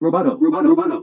[0.00, 1.02] Roboto, roboto,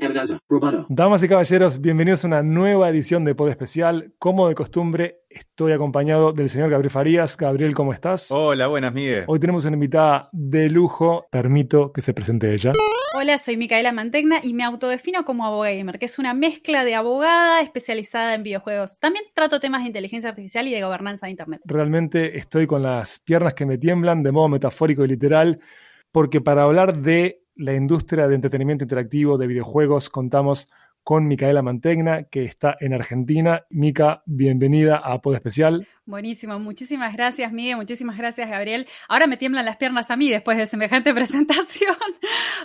[0.50, 0.86] roboto.
[0.90, 4.14] Damas y caballeros, bienvenidos a una nueva edición de Pod Especial.
[4.20, 7.38] Como de costumbre, estoy acompañado del señor Gabriel Farías.
[7.38, 8.30] Gabriel, ¿cómo estás?
[8.30, 9.24] Hola, buenas, Miguel.
[9.28, 11.28] Hoy tenemos una invitada de lujo.
[11.32, 12.74] Permito que se presente ella.
[13.18, 17.62] Hola, soy Micaela Mantegna y me autodefino como abogamer, que es una mezcla de abogada
[17.62, 19.00] especializada en videojuegos.
[19.00, 21.62] También trato temas de inteligencia artificial y de gobernanza de Internet.
[21.66, 25.60] Realmente estoy con las piernas que me tiemblan de modo metafórico y literal,
[26.12, 30.70] porque para hablar de la industria de entretenimiento interactivo de videojuegos contamos
[31.04, 33.66] con Micaela Mantegna, que está en Argentina.
[33.70, 35.88] Mica, bienvenida a Pod Especial.
[36.06, 38.88] Buenísimo, muchísimas gracias Miguel, muchísimas gracias Gabriel.
[39.08, 41.96] Ahora me tiemblan las piernas a mí después de semejante presentación.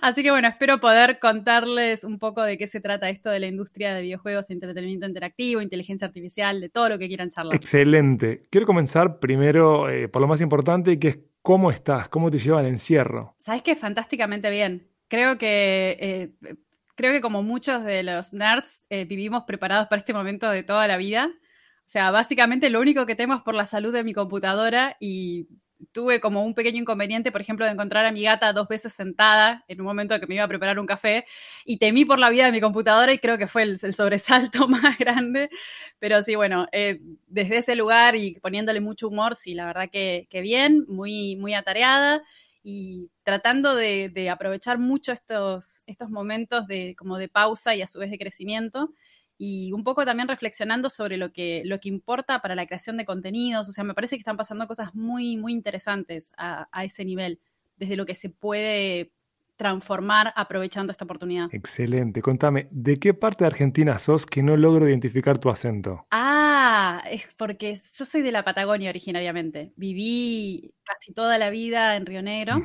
[0.03, 3.47] Así que bueno, espero poder contarles un poco de qué se trata esto de la
[3.47, 7.57] industria de videojuegos, entretenimiento interactivo, inteligencia artificial, de todo lo que quieran charlar.
[7.57, 8.43] Excelente.
[8.51, 12.61] Quiero comenzar primero eh, por lo más importante, que es cómo estás, cómo te lleva
[12.61, 13.37] el encierro.
[13.39, 14.91] Sabes que fantásticamente bien.
[15.07, 16.57] Creo que eh,
[16.97, 20.89] creo que como muchos de los nerds eh, vivimos preparados para este momento de toda
[20.89, 21.29] la vida.
[21.29, 25.47] O sea, básicamente lo único que temo es por la salud de mi computadora y
[25.93, 29.65] tuve como un pequeño inconveniente, por ejemplo, de encontrar a mi gata dos veces sentada
[29.69, 31.25] en un momento que me iba a preparar un café
[31.65, 34.99] y temí por la vida de mi computadora y creo que fue el, sobresalto más
[34.99, 35.51] grande.
[35.99, 40.27] Pero sí, bueno, eh, desde ese lugar y poniéndole mucho humor, sí, la verdad que,
[40.43, 42.23] bien, muy, muy atareada
[42.63, 48.01] y tratando de, aprovechar mucho estos, estos momentos de, como de pausa y a su
[48.01, 48.91] vez de crecimiento
[49.39, 53.05] y un poco también reflexionando sobre lo que, lo que importa para la creación de
[53.05, 53.69] contenidos.
[53.69, 57.41] O sea, me parece que están pasando cosas muy, muy interesantes a, a ese nivel,
[57.77, 59.13] desde lo que se puede
[59.57, 61.49] transformar aprovechando esta oportunidad.
[61.53, 62.21] Excelente.
[62.21, 66.07] Contame, ¿de qué parte de Argentina sos que no logro identificar tu acento?
[66.11, 69.73] Ah, es porque yo soy de la Patagonia originariamente.
[69.77, 72.63] Viví casi toda la vida en Río Negro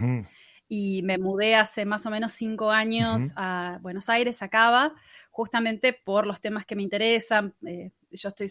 [0.73, 4.95] y me mudé hace más o menos cinco años a Buenos Aires, a Cava,
[5.29, 7.53] justamente por los temas que me interesan.
[7.67, 8.49] Eh, yo estoy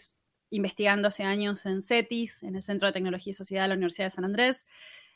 [0.51, 4.09] investigando hace años en CETIS, en el Centro de Tecnología y Sociedad de la Universidad
[4.09, 4.67] de San Andrés.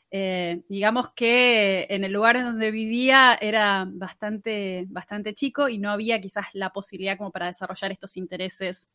[0.09, 6.19] Eh, digamos que en el lugar donde vivía era bastante, bastante chico y no había
[6.19, 8.89] quizás la posibilidad como para desarrollar estos intereses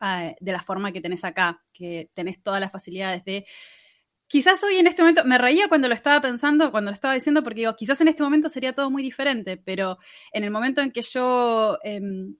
[0.00, 3.44] eh, de la forma que tenés acá, que tenés todas las facilidades de...
[4.28, 7.44] Quizás hoy en este momento, me reía cuando lo estaba pensando, cuando lo estaba diciendo,
[7.44, 9.98] porque digo, quizás en este momento sería todo muy diferente, pero
[10.32, 12.36] en el momento en que yo em,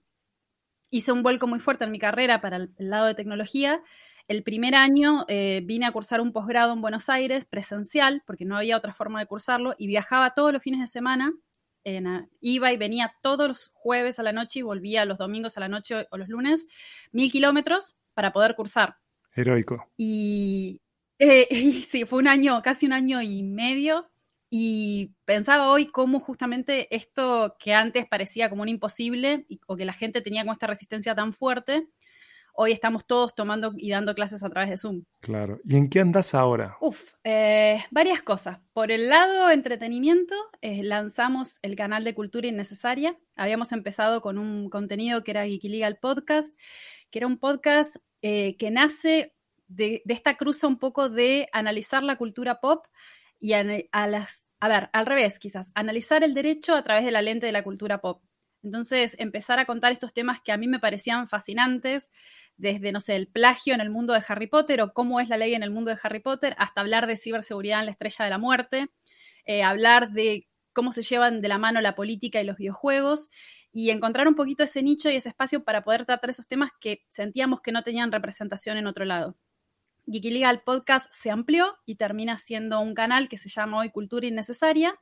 [0.89, 3.81] hice un vuelco muy fuerte en mi carrera para el lado de tecnología,
[4.27, 8.57] el primer año eh, vine a cursar un posgrado en Buenos Aires, presencial, porque no
[8.57, 11.33] había otra forma de cursarlo, y viajaba todos los fines de semana.
[12.41, 15.69] iba y venía todos los jueves a la noche y volvía los domingos a la
[15.69, 16.67] noche o los lunes,
[17.13, 18.97] mil kilómetros para poder cursar.
[19.33, 19.87] Heroico.
[19.95, 20.81] Y,
[21.19, 24.09] eh, y sí, fue un año, casi un año y medio,
[24.49, 29.93] y pensaba hoy cómo justamente esto que antes parecía como un imposible o que la
[29.93, 31.87] gente tenía como esta resistencia tan fuerte,
[32.59, 35.03] hoy estamos todos tomando y dando clases a través de Zoom.
[35.19, 35.59] Claro.
[35.63, 36.75] ¿Y en qué andas ahora?
[36.81, 38.59] Uf, eh, varias cosas.
[38.73, 43.15] Por el lado entretenimiento, eh, lanzamos el canal de Cultura Innecesaria.
[43.35, 46.57] Habíamos empezado con un contenido que era Geeky Podcast,
[47.11, 49.35] que era un podcast eh, que nace
[49.67, 52.85] de, esta cruza un poco de analizar la cultura pop
[53.39, 53.63] y a,
[54.07, 54.45] las...
[54.59, 57.63] A ver, al revés, quizás, analizar el derecho a través de la lente de la
[57.63, 58.23] cultura pop.
[58.63, 62.09] Entonces, empezar a contar estos temas que a mí me parecían fascinantes,
[62.57, 65.37] desde, no sé, el plagio en el mundo de Harry Potter o cómo es la
[65.37, 68.31] ley en el mundo de Harry Potter, hasta hablar de ciberseguridad en la estrella de
[68.31, 68.87] la muerte,
[69.45, 73.29] eh, hablar de cómo se llevan de la mano la política y los videojuegos
[73.71, 77.03] y encontrar un poquito ese nicho y ese espacio para poder tratar esos temas que
[77.11, 79.37] sentíamos que no tenían representación en otro lado.
[80.07, 84.25] Geeky Legal Podcast se amplió y termina siendo un canal que se llama hoy Cultura
[84.25, 84.97] Innecesaria,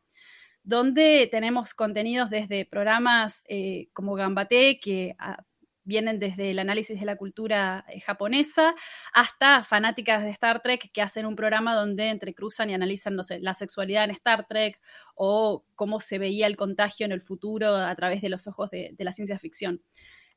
[0.64, 5.44] donde tenemos contenidos desde programas eh, como Gambate, que ah,
[5.84, 8.74] vienen desde el análisis de la cultura eh, japonesa,
[9.14, 13.40] hasta fanáticas de Star Trek que hacen un programa donde entrecruzan y analizan, no sé,
[13.40, 14.82] la sexualidad en Star Trek
[15.14, 18.96] o cómo se veía el contagio en el futuro a través de los ojos de,
[18.98, 19.84] la ciencia ficción.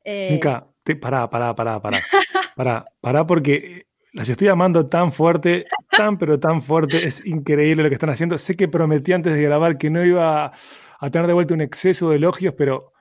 [0.04, 0.32] Eh...
[0.32, 0.68] Mica,
[1.00, 2.02] pará, pará, pará, pará.
[2.54, 7.06] pará, pará porque las estoy amando tan fuerte, tan pero tan fuerte.
[7.06, 8.38] Es increíble lo que están haciendo.
[8.38, 10.52] Sé que prometí antes de grabar que no iba
[11.00, 12.92] a tener de vuelta un exceso de elogios, pero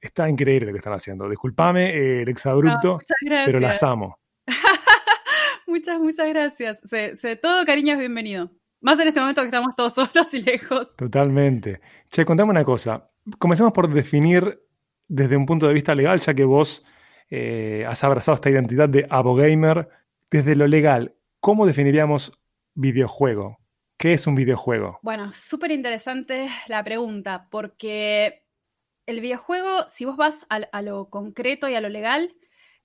[0.00, 1.28] está increíble lo que están haciendo.
[1.28, 2.98] Disculpame eh, el exabrupto,
[3.46, 4.18] pero las amo.
[5.66, 6.80] muchas, muchas gracias.
[7.40, 8.50] todo cariño es bienvenido.
[8.80, 10.94] Más en este momento que estamos todos solos y lejos.
[10.96, 11.80] Totalmente.
[12.10, 13.10] Che, contame una cosa.
[13.38, 14.60] Comencemos por definir
[15.08, 16.84] desde un punto de vista legal, ya que vos
[17.30, 19.88] eh, has abrazado esta identidad de abogamer
[20.34, 22.32] desde lo legal, ¿cómo definiríamos
[22.74, 23.60] videojuego?
[23.96, 24.98] ¿Qué es un videojuego?
[25.00, 28.42] Bueno, súper interesante la pregunta, porque
[29.06, 32.34] el videojuego, si vos vas a, a, lo concreto y a lo legal,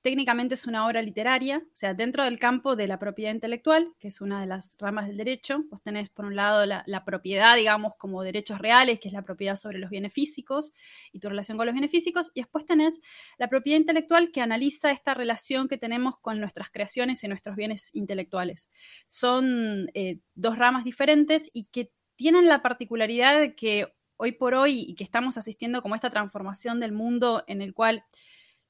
[0.01, 4.07] técnicamente es una obra literaria, o sea, dentro del campo de la propiedad intelectual, que
[4.07, 7.96] es una de las ramas del derecho, vos tenés por un lado la, propiedad, digamos,
[7.98, 10.74] como derechos reales, que es la propiedad sobre los bienes físicos
[11.12, 13.01] y tu relación con los bienes físicos, y después tenés
[13.38, 17.94] la propiedad intelectual que analiza esta relación que tenemos con nuestras creaciones y nuestros bienes
[17.94, 18.69] intelectuales.
[19.07, 24.86] Son eh, dos ramas diferentes y que tienen la particularidad de que hoy por hoy
[24.88, 28.04] y que estamos asistiendo como esta transformación del mundo en el cual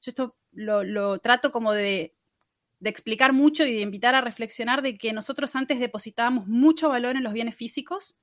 [0.00, 2.14] yo esto lo, lo trato como de,
[2.82, 7.22] explicar mucho y de invitar a reflexionar de que nosotros antes depositábamos mucho valor en
[7.22, 8.18] los bienes físicos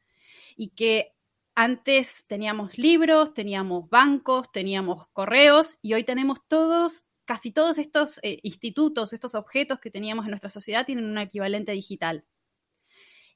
[0.56, 1.13] y que
[1.53, 8.39] antes teníamos libros, teníamos bancos, teníamos correos y hoy tenemos todos, casi todos estos eh,
[8.44, 12.25] institutos, estos objetos que teníamos en nuestra sociedad tienen un equivalente digital.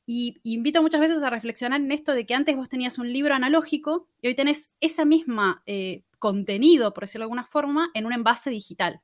[0.06, 3.34] Y, invito muchas veces a reflexionar en esto de que antes vos tenías un libro
[3.34, 8.14] analógico y hoy tenés esa misma eh, contenido, por decirlo de alguna forma, en un
[8.14, 9.02] envase digital.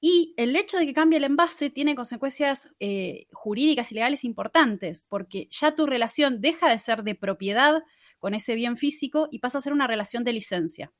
[0.00, 5.02] Y el hecho de que cambie el envase tiene consecuencias eh, jurídicas y legales importantes,
[5.08, 7.82] porque ya tu relación deja de ser de propiedad
[8.18, 10.92] con ese bien físico y pasa a ser una relación de licencia.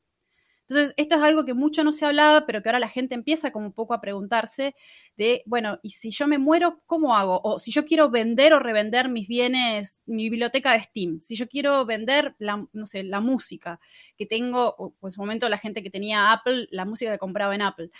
[0.69, 3.52] Entonces, esto es algo que mucho no se hablaba, pero que ahora la gente empieza
[3.52, 4.75] como un poco a preguntarse
[5.16, 7.40] de, bueno, ¿y si yo me muero, cómo hago?
[7.44, 11.49] O si yo quiero vender o revender mis bienes, mi biblioteca de Steam, si yo
[11.49, 13.78] quiero vender, la, no sé, la música
[14.16, 17.55] que tengo, o en su momento la gente que tenía Apple, la música que compraba
[17.55, 17.90] en Apple.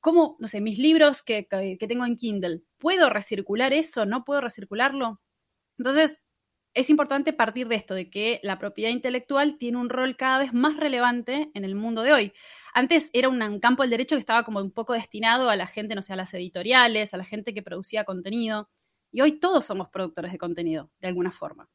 [0.00, 4.06] ¿Cómo, no sé, mis libros que, que, que tengo en Kindle, ¿puedo recircular eso?
[4.06, 5.20] ¿No puedo recircularlo?
[5.78, 6.20] Entonces,
[6.74, 10.52] es importante partir de esto, de que la propiedad intelectual tiene un rol cada vez
[10.52, 12.32] más relevante en el mundo de hoy.
[12.72, 15.94] Antes era un campo del derecho que estaba como un poco destinado a la gente,
[15.94, 18.68] no sé, a las editoriales, a la gente que producía contenido.
[19.10, 21.68] Y hoy todos somos productores de contenido, de alguna forma.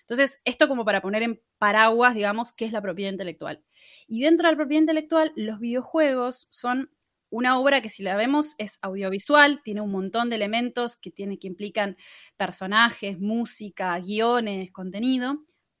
[0.00, 3.62] Entonces, esto como para poner en paraguas, digamos, qué es la propiedad intelectual.
[4.08, 6.90] Y dentro de la propiedad intelectual, los videojuegos son
[7.30, 11.38] una obra que si la vemos es audiovisual, tiene un montón de elementos que, tiene,
[11.38, 11.96] que implican
[12.36, 15.38] personajes, música, guiones, contenido,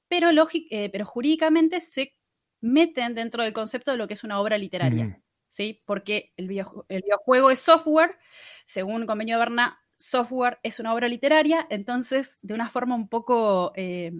[0.08, 2.14] pero, eh, pero jurídicamente se
[2.60, 5.22] meten dentro del concepto de lo que es una obra literaria, mm.
[5.48, 5.82] ¿sí?
[5.86, 8.16] Porque el, video, el, videojuego es software,
[8.64, 13.08] según el convenio de Berna, software es una obra literaria, entonces de una forma un
[13.08, 14.12] poco eh,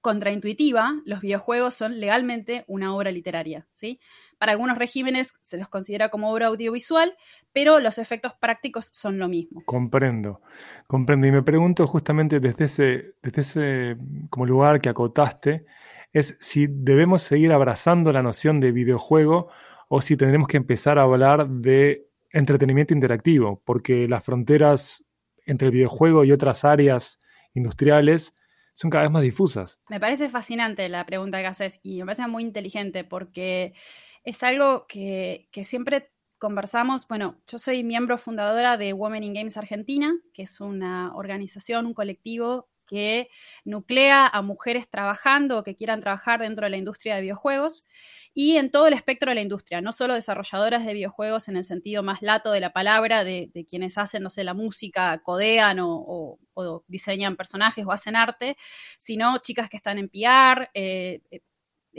[0.00, 4.00] contraintuitiva, los videojuegos son legalmente una obra literaria, ¿sí?
[4.38, 7.14] Para algunos regímenes se los considera como obra audiovisual,
[7.52, 9.62] pero los efectos prácticos son lo mismo.
[9.64, 10.40] Comprendo,
[10.86, 11.26] comprendo.
[11.26, 13.96] Y me pregunto justamente desde ese, desde ese
[14.30, 15.66] como lugar que acotaste,
[16.12, 19.50] es si debemos seguir abrazando la noción de videojuego
[19.88, 25.04] o si tendremos que empezar a hablar de entretenimiento interactivo, porque las fronteras
[25.46, 27.18] entre el videojuego y otras áreas
[27.54, 28.32] industriales
[28.74, 29.80] son cada vez más difusas.
[29.88, 33.74] Me parece fascinante la pregunta que haces y me parece muy inteligente porque
[34.24, 37.06] es algo que, siempre conversamos.
[37.08, 41.94] Bueno, yo soy miembro fundadora de Women in Games Argentina, que es una organización, un
[41.94, 43.28] colectivo que
[43.64, 47.84] nuclea a mujeres trabajando o que quieran trabajar dentro de la industria de videojuegos
[48.34, 51.64] y en todo el espectro de la industria, no solo desarrolladoras de videojuegos en el
[51.64, 56.38] sentido más lato de la palabra, de, quienes hacen, no sé, la música, codean o,
[56.86, 58.56] diseñan personajes o hacen arte,
[58.98, 61.20] sino chicas que están en PR, eh,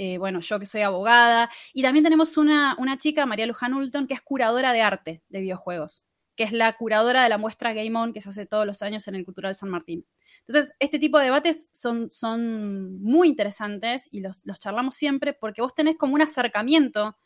[0.02, 4.08] eh, bueno, yo que soy abogada, y también tenemos una, una chica, María Luján Ulton,
[4.08, 6.06] que es curadora de arte de videojuegos,
[6.38, 9.10] que es la curadora de la muestra Game On que se hace todos los años
[9.10, 10.06] en el Cultural San Martín.
[10.48, 15.62] Entonces, este tipo de debates son, son muy interesantes y los, los charlamos siempre porque
[15.62, 17.18] vos tenés como un acercamiento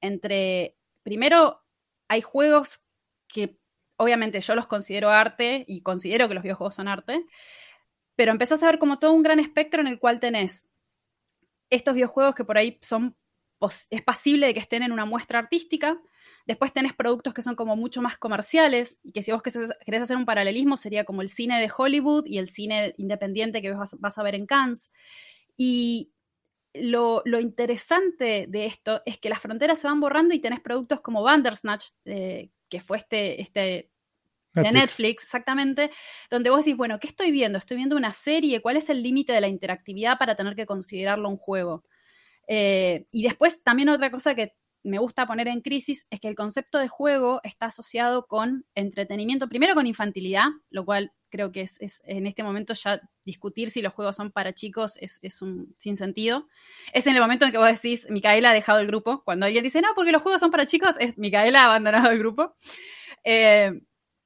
[0.00, 1.62] entre, primero,
[2.08, 2.84] hay juegos
[3.28, 3.60] que
[3.96, 7.24] obviamente yo los considero arte y considero que los videojuegos son arte,
[8.16, 10.68] pero empezás a ver como todo un gran espectro en el cual tenés
[11.70, 13.16] estos videojuegos que por ahí son,
[13.90, 16.00] es pasible de que estén en una muestra artística,
[16.48, 20.16] Después tenés productos que son como mucho más comerciales y que si vos querés hacer
[20.16, 24.22] un paralelismo sería como el cine de Hollywood y el cine independiente que vas, a
[24.22, 24.90] ver en Cannes.
[25.58, 26.10] Y
[26.72, 31.02] lo, lo, interesante de esto es que las fronteras se van borrando y tenés productos
[31.02, 33.90] como Bandersnatch, eh, que fue este, este
[34.54, 34.72] Netflix.
[34.72, 35.90] de Netflix, exactamente,
[36.30, 37.58] donde vos decís, bueno, ¿qué estoy viendo?
[37.58, 41.28] Estoy viendo una serie, ¿cuál es el límite de la interactividad para tener que considerarlo
[41.28, 41.84] un juego?
[42.48, 46.34] Eh, y después también otra cosa que me gusta poner en crisis es que el
[46.34, 51.80] concepto de juego está asociado con entretenimiento, primero con infantilidad, lo cual creo que es,
[51.80, 55.74] es en este momento ya discutir si los juegos son para chicos es, es, un
[55.78, 56.48] sinsentido.
[56.92, 59.22] Es en el momento en que vos decís, Micaela ha dejado el grupo.
[59.24, 62.18] Cuando alguien dice, no, porque los juegos son para chicos, es Micaela ha abandonado el
[62.18, 62.54] grupo.
[63.24, 63.72] Eh,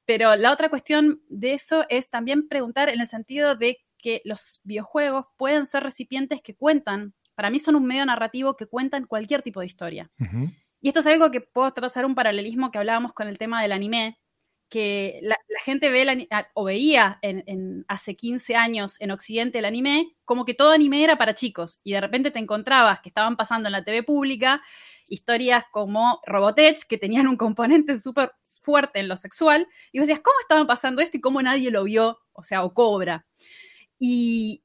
[0.05, 4.59] Pero la otra cuestión de eso es también preguntar en el sentido de que los
[4.63, 9.41] videojuegos pueden ser recipientes que cuentan, para mí son un medio narrativo que cuentan cualquier
[9.41, 10.11] tipo de historia.
[10.81, 13.71] Y esto es algo que puedo trazar un paralelismo que hablábamos con el tema del
[13.71, 14.17] anime,
[14.73, 20.45] que la, gente ve o veía en, hace 15 años en Occidente el anime como
[20.45, 23.73] que todo anime era para chicos y de repente te encontrabas que estaban pasando en
[23.73, 24.63] la TV pública
[25.07, 28.31] historias como Robotech que tenían un componente súper
[28.63, 32.17] fuerte en lo sexual y decías, ¿cómo estaban pasando esto y cómo nadie lo vio?
[32.31, 33.27] O sea, o cobra.
[33.99, 34.63] Y,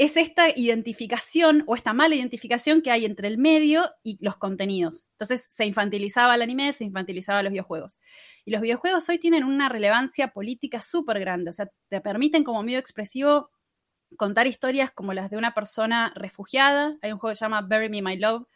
[0.00, 5.04] es esta identificación o esta mala identificación que hay entre el medio y los contenidos.
[5.10, 7.98] Entonces se infantilizaba el anime, se infantilizaba los videojuegos.
[8.44, 12.62] Y los videojuegos hoy tienen una relevancia política súper grande, o sea, te permiten como
[12.62, 13.50] medio expresivo
[14.16, 16.96] contar historias como las de una persona refugiada.
[17.02, 18.46] Hay un juego que se llama Bury Me My Love,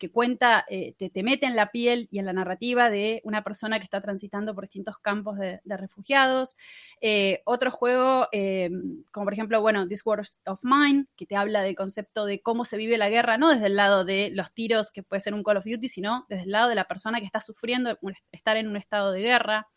[0.00, 3.78] que cuenta, eh, te, mete en la piel y en la narrativa de una persona
[3.78, 6.56] que está transitando por distintos campos de, refugiados.
[7.02, 8.70] Eh, otro juego, eh,
[9.12, 12.64] como por ejemplo, bueno, This World of Mine, que te habla del concepto de cómo
[12.64, 15.44] se vive la guerra, no desde el lado de los tiros que puede ser un
[15.44, 17.98] Call of Duty, sino desde el lado de la persona que está sufriendo
[18.32, 19.68] estar en un estado de guerra.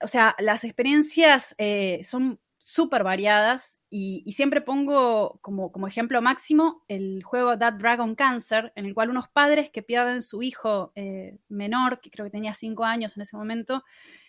[0.00, 1.54] O sea, las experiencias
[2.02, 8.72] son súper variadas y, siempre pongo como, como, ejemplo máximo el juego That Dragon Cancer,
[8.74, 12.54] en el cual unos padres que pierden su hijo eh, menor, que creo que tenía
[12.54, 13.84] cinco años en ese momento,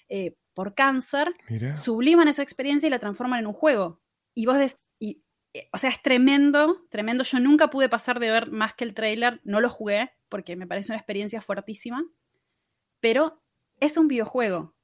[0.10, 1.34] eh, por cáncer,
[1.82, 4.01] subliman esa experiencia y la transforman en un juego.
[4.36, 4.58] Y vos,
[5.00, 7.24] y, eh, o sea, es tremendo, tremendo.
[7.24, 10.67] Yo nunca pude pasar de ver más que el trailer, no lo jugué porque me
[10.67, 12.03] parece una experiencia fuertísima,
[13.00, 13.41] pero
[13.79, 14.75] es un videojuego.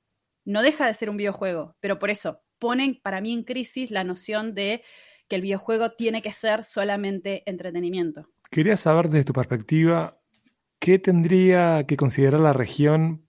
[0.45, 4.03] No deja de ser un videojuego, pero por eso ponen para mí en crisis la
[4.03, 4.83] noción de
[5.27, 8.27] que el videojuego tiene que ser solamente entretenimiento.
[8.51, 10.19] Quería saber desde tu perspectiva,
[10.79, 13.27] ¿qué tendría que considerar la región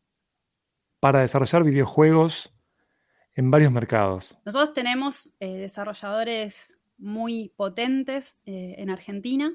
[0.98, 2.52] para desarrollar videojuegos
[3.34, 4.38] en varios mercados?
[4.44, 9.52] Nosotros tenemos eh, desarrolladores muy potentes eh, en Argentina.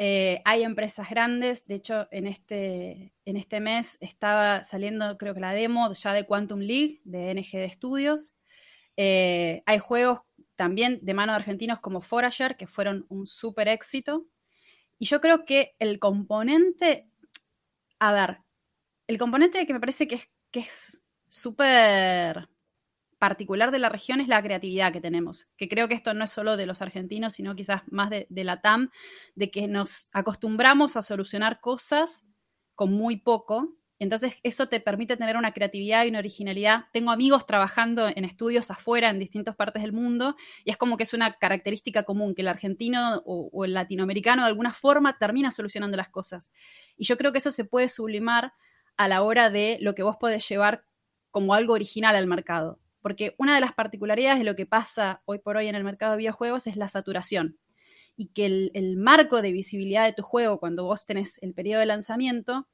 [0.00, 5.40] Eh, hay empresas grandes, de hecho en este, en este mes estaba saliendo creo que
[5.40, 8.32] la demo ya de Quantum League de NGD Studios,
[9.00, 10.22] eh, hay juegos
[10.56, 14.26] también de mano de argentinos como Forager, que fueron un súper éxito.
[14.98, 17.08] Y yo creo que el componente,
[18.00, 18.38] a ver,
[19.06, 22.48] el componente que me parece que es que es súper
[23.18, 26.32] particular de la región es la creatividad que tenemos, que creo que esto no es
[26.32, 28.90] solo de los argentinos, sino quizás más de, de la TAM,
[29.36, 32.24] de que nos acostumbramos a solucionar cosas
[32.74, 36.84] con muy poco entonces eso te permite tener una creatividad y una originalidad.
[36.92, 41.02] Tengo amigos trabajando en estudios afuera, en distintas partes del mundo, y es como que
[41.02, 45.96] es una característica común, que el argentino o, el latinoamericano de alguna forma termina solucionando
[45.96, 46.52] las cosas.
[46.96, 48.52] Y yo creo que eso se puede sublimar
[48.96, 50.84] a la hora de lo que vos podés llevar
[51.30, 52.78] como algo original al mercado.
[53.00, 56.12] Porque una de las particularidades de lo que pasa hoy por hoy en el mercado
[56.12, 57.58] de videojuegos es la saturación.
[58.16, 61.80] Y que el, el marco de visibilidad de tu juego, cuando vos tenés el periodo
[61.80, 62.66] de lanzamiento,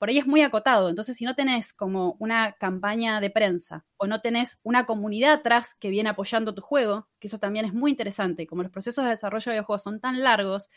[0.00, 0.88] por ahí es muy acotado.
[0.88, 5.74] Entonces, si no tenés como una campaña de prensa o no tenés una comunidad atrás
[5.74, 9.10] que viene apoyando tu juego, que eso también es muy interesante, como los procesos de
[9.10, 10.70] desarrollo de videojuegos son tan largos,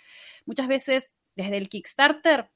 [0.45, 2.51] muchas veces desde el Kickstarter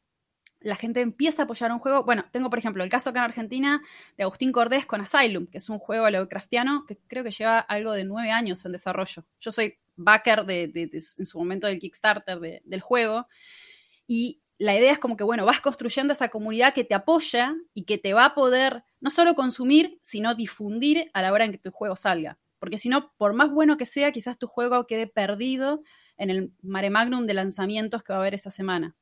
[0.59, 2.03] la gente empieza a apoyar un juego.
[2.03, 3.81] Bueno, tengo por ejemplo el caso acá en Argentina
[4.17, 7.93] de Agustín Cordés con Asylum, que es un juego Lovecraftiano que creo que lleva algo
[7.93, 9.23] de nueve años en desarrollo.
[9.39, 13.25] Yo soy backer de, en su momento del Kickstarter del juego
[14.05, 17.83] y la idea es como que, bueno, vas construyendo esa comunidad que te apoya y
[17.83, 21.57] que te va a poder no solo consumir, sino difundir a la hora en que
[21.59, 22.39] tu juego salga.
[22.59, 25.83] Porque si no, por más bueno que sea, quizás tu juego quede perdido
[26.17, 28.95] en el mare magnum de lanzamientos que va a haber esa semana.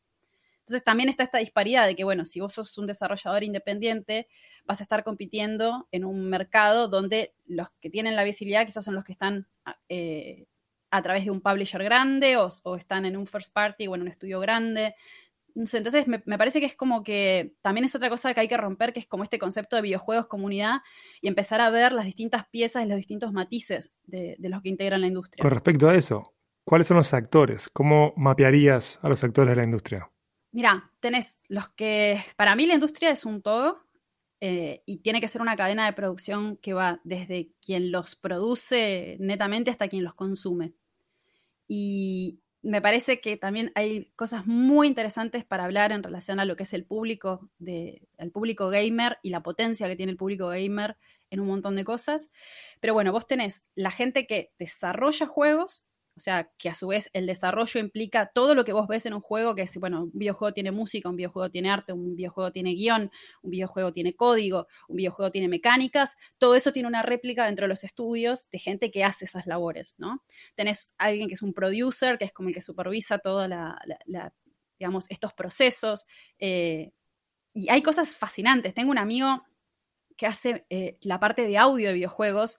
[0.60, 4.28] Entonces también está esta disparidad de que, bueno, si vos sos un desarrollador independiente,
[4.66, 8.96] vas a estar compitiendo en un mercado donde los que tienen la visibilidad quizás son
[8.96, 9.48] los que están
[9.90, 10.48] eh,
[10.90, 14.02] a través de un publisher grande o, o, están en un first party o en
[14.02, 14.96] un estudio grande
[15.56, 18.92] entonces me, parece que es como que también es otra cosa que hay que romper,
[18.92, 20.82] que es como este concepto de videojuegos comunidad
[21.22, 25.02] y empezar a ver las distintas piezas y los distintos matices de, los que integran
[25.02, 25.42] la industria.
[25.42, 26.34] Con respecto a eso,
[26.66, 27.70] ¿cuáles son los actores?
[27.70, 30.12] ¿Cómo mapearías a los actores de la industria?
[30.52, 33.86] Mira, tenés los que, para mí la industria es un todo
[34.42, 39.16] eh, y tiene que ser una cadena de producción que va desde quien los produce
[39.20, 40.74] netamente hasta quien los consume.
[41.68, 46.55] Y me parece que también hay cosas muy interesantes para hablar en relación a lo
[46.55, 50.48] que es el público, de, el público gamer y la potencia que tiene el público
[50.48, 50.98] gamer
[51.29, 52.27] en un montón de cosas.
[52.79, 55.85] Pero bueno, vos tenés la gente que desarrolla juegos,
[56.17, 59.13] O sea, que a su vez el desarrollo implica todo lo que vos ves en
[59.13, 62.51] un juego, que es, bueno, un videojuego tiene música, un videojuego tiene arte, un videojuego
[62.51, 67.45] tiene guion, un videojuego tiene código, un videojuego tiene mecánicas, todo eso tiene una réplica
[67.45, 70.24] dentro de los estudios de gente que hace esas labores, ¿no?
[70.55, 73.77] Tenés alguien que es un producer, que es como el que supervisa toda la,
[74.79, 76.05] digamos, estos procesos.
[76.39, 76.91] Eh,
[77.53, 78.74] y hay cosas fascinantes.
[78.74, 79.43] Tengo un amigo
[80.15, 82.57] que hace eh, la parte de audio de videojuegos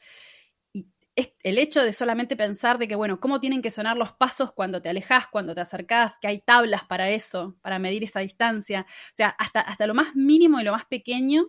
[1.17, 4.83] el hecho de solamente pensar de que, bueno, cómo tienen que sonar los pasos cuando
[4.83, 8.87] te alejas, cuando te acercás, que hay tablas para eso, para medir esa distancia.
[8.89, 11.47] O sea, hasta, hasta lo más mínimo y lo más pequeño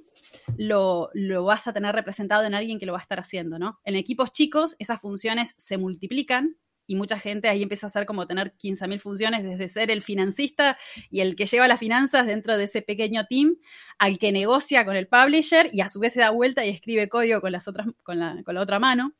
[0.57, 3.79] lo, lo, vas a tener representado en alguien que lo va a estar haciendo, ¿no?
[3.83, 6.55] En equipos chicos, esas funciones se multiplican
[6.87, 10.77] y mucha gente ahí empieza a hacer como tener 15.000 funciones, desde ser el financista
[11.09, 13.57] y el que lleva las finanzas dentro de ese pequeño team,
[13.99, 17.09] al que negocia con el publisher y a su vez se da vuelta y escribe
[17.09, 19.13] código con, las otras, con, la, con la otra mano.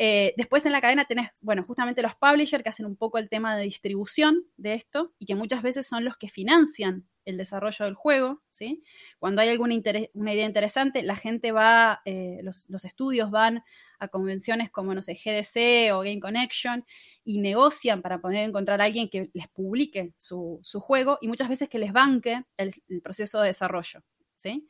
[0.00, 3.28] Eh, después en la cadena tenés, bueno, justamente los publishers que hacen un poco el
[3.28, 7.84] tema de distribución de esto y que muchas veces son los que financian el desarrollo
[7.84, 8.84] del juego, ¿sí?
[9.18, 9.74] Cuando hay alguna
[10.14, 13.64] una idea interesante, la gente va, eh, los, estudios van
[13.98, 16.86] a convenciones como, no sé, GDC o Game Connection
[17.24, 21.68] y negocian para poder encontrar a alguien que les publique su, juego y muchas veces
[21.68, 24.04] que les banque el, el proceso de desarrollo,
[24.36, 24.68] ¿sí?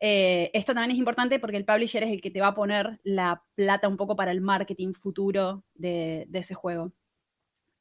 [0.00, 3.00] Eh, esto también es importante porque el publisher es el que te va a poner
[3.02, 6.92] la plata un poco para el marketing futuro de, ese juego.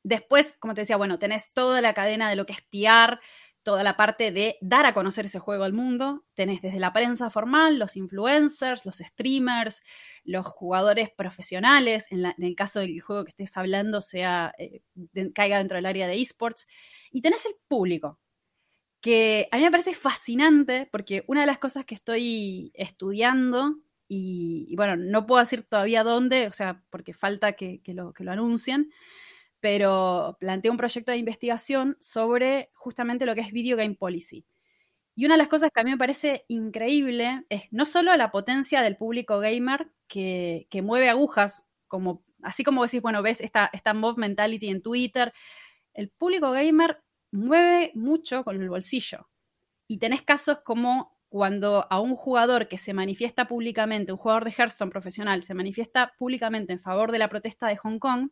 [0.04, 3.20] Después, como te decía, bueno, tenés toda la cadena de lo que es PR,
[3.64, 6.24] toda la parte de dar a conocer ese juego al mundo.
[6.36, 9.82] Tenés desde la prensa formal, los influencers, los streamers,
[10.24, 14.82] los jugadores profesionales, en, el caso del juego que estés hablando sea eh,
[15.34, 16.68] caiga dentro del área de esports.
[17.12, 18.20] Y tenés el público,
[19.06, 23.76] que a mí me parece fascinante porque una de las cosas que estoy estudiando,
[24.08, 28.32] y, bueno, no puedo decir todavía dónde, o sea, porque falta que, lo, que lo
[28.32, 28.90] anuncien,
[29.60, 34.44] pero planteé un proyecto de investigación sobre justamente lo que es Video Game Policy.
[35.14, 38.32] Y una de las cosas que a mí me parece increíble es no solo la
[38.32, 43.94] potencia del público gamer que, mueve agujas, como, así como decís, bueno, ves esta, esta
[43.94, 45.32] mob mentality en Twitter,
[45.94, 47.05] el público gamer
[47.36, 49.30] mueve mucho con el bolsillo.
[49.88, 54.52] Y tenés casos como cuando a un jugador que se manifiesta públicamente, un jugador de
[54.52, 58.30] Hearthstone profesional, se manifiesta públicamente en favor de la protesta de Hong Kong,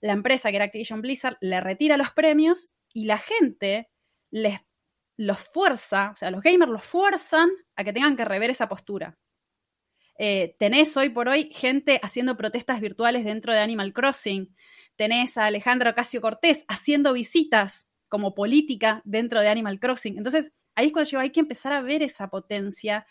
[0.00, 3.88] la empresa que era Activision Blizzard le retira los premios y la gente
[4.30, 4.60] les
[5.16, 9.16] los fuerza, o sea, los gamers los fuerzan a que tengan que rever esa postura.
[10.18, 14.54] Eh, tenés hoy por hoy gente haciendo protestas virtuales dentro de Animal Crossing.
[14.96, 20.16] Tenés a Alejandro Ocasio Cortés haciendo visitas como política dentro de Animal Crossing.
[20.16, 23.08] Entonces, ahí es cuando yo hay que empezar a ver esa potencia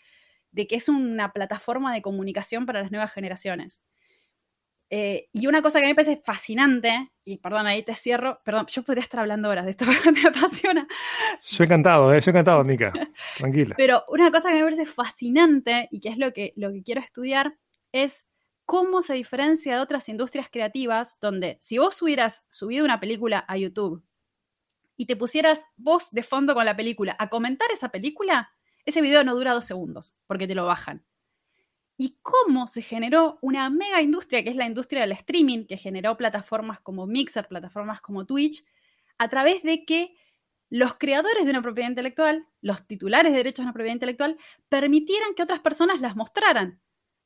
[0.50, 3.82] de que es una plataforma de comunicación para las nuevas generaciones.
[4.88, 8.40] Eh, y una cosa que a mí me parece fascinante, y perdón, ahí te cierro,
[8.46, 10.86] perdón, yo podría estar hablando horas de esto, me apasiona.
[11.50, 12.90] Yo encantado, eh, yo encantado, Mica,
[13.36, 13.74] tranquila.
[13.76, 17.02] Pero una cosa que me parece fascinante y que es lo que, lo que quiero
[17.02, 17.58] estudiar
[17.92, 18.24] es
[18.64, 23.58] cómo se diferencia de otras industrias creativas donde si vos hubieras subido una película a
[23.58, 24.02] YouTube
[24.96, 28.50] y te pusieras vos de fondo con la película a comentar esa película,
[28.84, 31.04] ese video no dura dos segundos, porque te lo bajan.
[31.96, 36.16] Y cómo se generó una mega industria, que es la industria del streaming, que generó
[36.16, 38.64] plataformas como Mixer, plataformas como Twitch,
[39.18, 40.16] a través de que
[40.70, 45.34] los creadores de una propiedad intelectual, los titulares de derechos de una propiedad intelectual, permitieran
[45.34, 46.80] que otras personas las mostraran.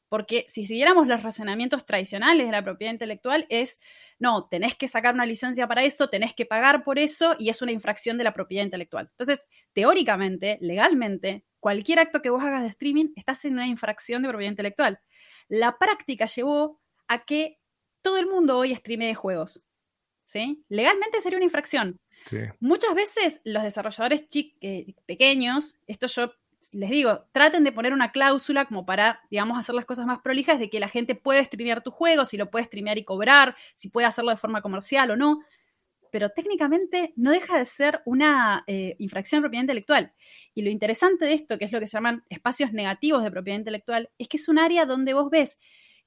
[0.09, 3.79] Porque si siguiéramos los razonamientos tradicionales de la propiedad intelectual, es,
[4.18, 7.61] no, tenés que sacar una licencia para eso, tenés que pagar por eso y es
[7.61, 9.09] una infracción de la propiedad intelectual.
[9.11, 14.29] Entonces, teóricamente, legalmente, cualquier acto que vos hagas de streaming estás en una infracción de
[14.29, 15.01] propiedad intelectual.
[15.49, 17.59] La práctica llevó a que
[18.03, 19.62] todo el mundo hoy streame de juegos.
[20.25, 20.64] ¿sí?
[20.68, 21.99] Legalmente sería una infracción.
[22.61, 26.33] Muchas veces los desarrolladores eh, pequeños, esto yo
[26.73, 30.59] les digo, traten de poner una cláusula como para, digamos, hacer las cosas más prolijas
[30.59, 33.88] de que la gente puede streamear tu juego, si lo puede streamear y cobrar, si
[33.88, 35.40] puede hacerlo de forma comercial o no.
[36.11, 40.12] Pero técnicamente no deja de ser una eh, infracción de propiedad intelectual.
[40.55, 43.59] Y lo interesante de esto, que es lo que se llaman espacios negativos de propiedad
[43.59, 45.59] intelectual, es que es un área donde vos ves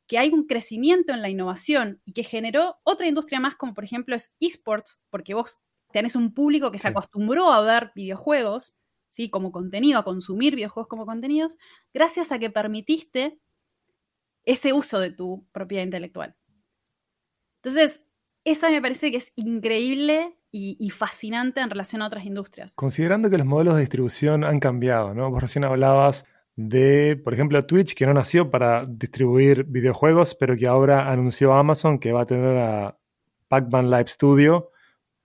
[0.08, 3.84] que hay un crecimiento en la innovación y que generó otra industria más, como por
[3.84, 5.60] ejemplo es esports, porque vos
[5.94, 8.78] tenés un público que se acostumbró a ver videojuegos
[9.12, 9.30] ¿sí?
[9.30, 11.58] como contenido, a consumir videojuegos como contenidos,
[11.94, 13.38] gracias a que permitiste
[14.44, 16.36] ese uso de tu propiedad intelectual.
[17.62, 18.04] Entonces,
[18.44, 22.74] eso me parece que es increíble y, fascinante en relación a otras industrias.
[22.74, 25.30] Considerando que los modelos de distribución han cambiado, ¿no?
[25.30, 30.68] Vos recién hablabas de, por ejemplo, Twitch, que no nació para distribuir videojuegos, pero que
[30.68, 32.98] ahora anunció Amazon que va a tener a
[33.48, 34.71] Pac-Man Live Studio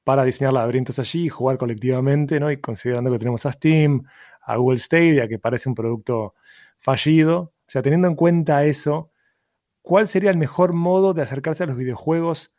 [0.07, 2.49] para diseñar laberintos allí y jugar colectivamente, ¿no?
[2.53, 4.05] Y considerando que tenemos a Steam,
[4.41, 6.35] a Google Stadia, que parece un producto
[6.79, 7.37] fallido.
[7.67, 9.11] O sea, teniendo en cuenta eso,
[9.83, 12.55] ¿cuál sería el mejor modo de acercarse a los videojuegos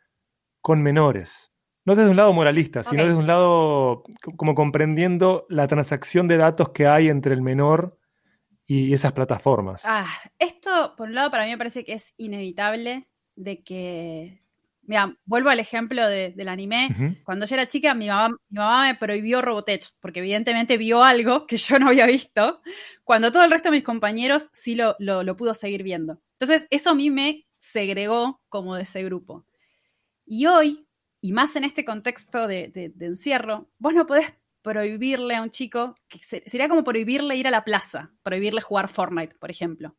[0.60, 1.50] con menores?
[1.86, 6.36] No desde un lado moralista, sino desde un lado co- como comprendiendo la transacción de
[6.36, 7.96] datos que hay entre el menor
[8.66, 9.80] y esas plataformas.
[9.86, 10.06] Ah,
[10.38, 14.42] esto, por un lado, para mí me parece que es inevitable de que.
[14.88, 16.88] Mira, vuelvo al ejemplo de- del anime.
[17.22, 21.46] Cuando yo era chica, mi mamá, mi mamá me prohibió Robotech, porque evidentemente vio algo
[21.46, 22.62] que yo no había visto,
[23.04, 26.20] cuando todo el resto de mis compañeros sí lo, lo, lo pudo seguir viendo.
[26.40, 29.44] Entonces, eso a mí me segregó como de ese grupo.
[30.26, 30.86] Y hoy,
[31.20, 35.50] y más en este contexto de, de- de encierro, vos no podés prohibirle a un
[35.50, 39.96] chico, que se- sería como prohibirle ir a la plaza, prohibirle jugar Fortnite, por ejemplo.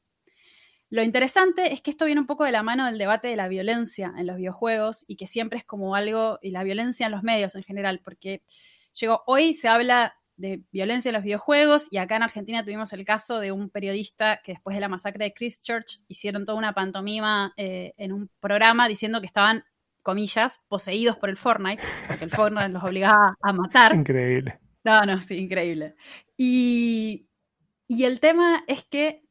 [0.90, 3.48] Lo interesante es que esto viene un poco de la mano del debate de la
[3.48, 7.24] violencia en los videojuegos y que siempre es como algo, y la violencia en los
[7.24, 8.42] medios en general, porque
[8.94, 13.06] llegó, hoy se habla de violencia en los videojuegos y acá en Argentina tuvimos el
[13.06, 17.54] caso de un periodista que después de la masacre de Christchurch hicieron toda una pantomima
[17.58, 19.66] eh, en un programa diciendo que estaban,
[20.02, 23.94] comillas, poseídos por el Fortnite, porque el Fortnite los obligaba a matar.
[23.94, 24.60] Increíble.
[24.84, 25.96] No, no, sí, increíble.
[26.38, 27.28] Y,
[27.88, 29.24] y el tema es que,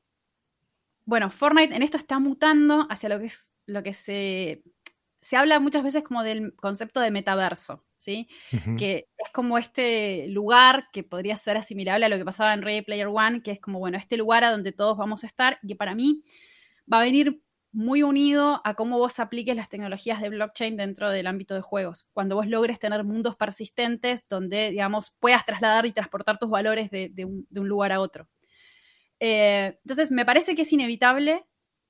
[1.08, 4.62] bueno, Fortnite en esto está mutando hacia lo que es lo que se,
[5.22, 8.28] se habla muchas veces como del concepto de metaverso, ¿sí?
[8.76, 12.82] Que es como este lugar que podría ser asimilable a lo que pasaba en Ready
[12.82, 15.68] Player One, que es como, bueno, este lugar a donde todos vamos a estar, y
[15.68, 16.24] que para mí
[16.92, 17.40] va a venir
[17.72, 22.06] muy unido a cómo vos apliques las tecnologías de blockchain dentro del ámbito de juegos.
[22.12, 27.08] Cuando vos logres tener mundos persistentes donde, digamos, puedas trasladar y transportar tus valores de,
[27.08, 28.28] de un, de un lugar a otro.
[29.20, 31.44] Eh, entonces, me parece que es inevitable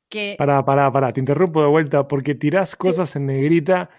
[0.09, 0.35] que...
[0.39, 3.91] Pará, pará, pará, te interrumpo de vuelta porque tirás cosas en negrita,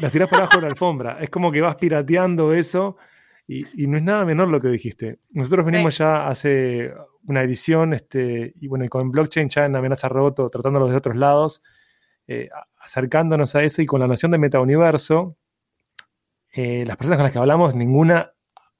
[0.00, 1.18] las tirás por abajo de la alfombra.
[1.20, 2.96] Es como que vas pirateando eso
[3.46, 5.18] y, y no es nada menor lo que dijiste.
[5.30, 5.72] Nosotros Sí.
[5.72, 6.92] venimos ya hace
[7.24, 11.16] una edición, este, y bueno, y con blockchain ya en amenaza roboto, tratándolo de otros
[11.16, 11.62] lados,
[12.28, 15.36] eh, acercándonos a eso y con la noción de metauniverso,
[16.52, 18.32] eh, las personas con las que hablamos, ninguna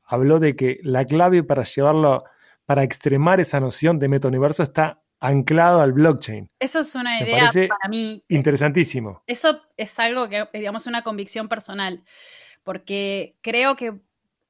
[0.05, 2.23] habló de que la clave para llevarlo,
[2.67, 6.51] para extremar esa noción de metauniverso está anclado al blockchain.
[6.59, 9.23] Eso es una Me idea para mí Interesantísimo.
[9.27, 12.05] Eso es algo que, digamos, una convicción personal,
[12.63, 14.01] porque creo que,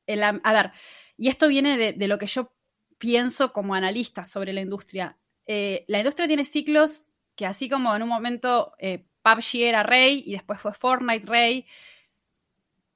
[0.06, 0.72] el a ver,
[1.16, 2.52] y esto viene de, de lo que yo
[2.98, 5.16] pienso como analista sobre la industria.
[5.46, 10.22] Eh, la industria tiene ciclos que así como en un momento eh, PUBG era rey
[10.26, 11.66] y después fue Fortnite rey,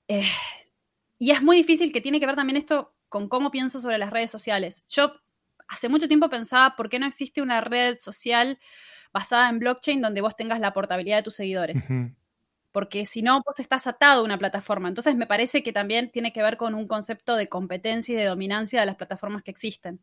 [0.08, 0.24] eh,
[1.18, 4.10] y es muy difícil que tiene que ver también esto con cómo pienso sobre las
[4.10, 4.84] redes sociales.
[4.88, 5.12] Yo
[5.68, 8.58] hace mucho tiempo pensaba, ¿por qué no existe una red social
[9.12, 11.86] basada en blockchain donde vos tengas la portabilidad de tus seguidores?
[12.72, 14.88] Porque si no, vos estás atado a una plataforma.
[14.88, 18.24] Entonces me parece que también tiene que ver con un concepto de competencia y de
[18.24, 20.00] dominancia de las plataformas que existen.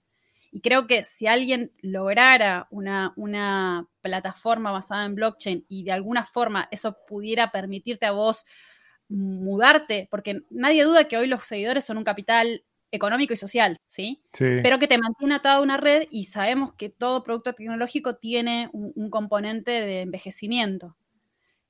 [0.51, 6.25] Y creo que si alguien lograra una, una plataforma basada en blockchain y de alguna
[6.25, 8.45] forma eso pudiera permitirte a vos
[9.09, 14.21] mudarte, porque nadie duda que hoy los seguidores son un capital económico y social, ¿sí?
[14.33, 14.45] Sí.
[14.63, 18.69] pero que te mantiene atado a una red y sabemos que todo producto tecnológico tiene
[18.71, 20.95] un, un componente de envejecimiento.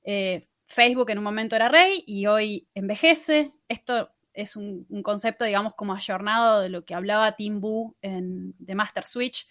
[0.04, 3.52] Eh, Facebook en un momento era rey y hoy envejece.
[3.68, 8.54] Esto es un, un concepto, digamos, como ayornado de lo que hablaba Tim Wu en
[8.64, 9.48] The Master Switch,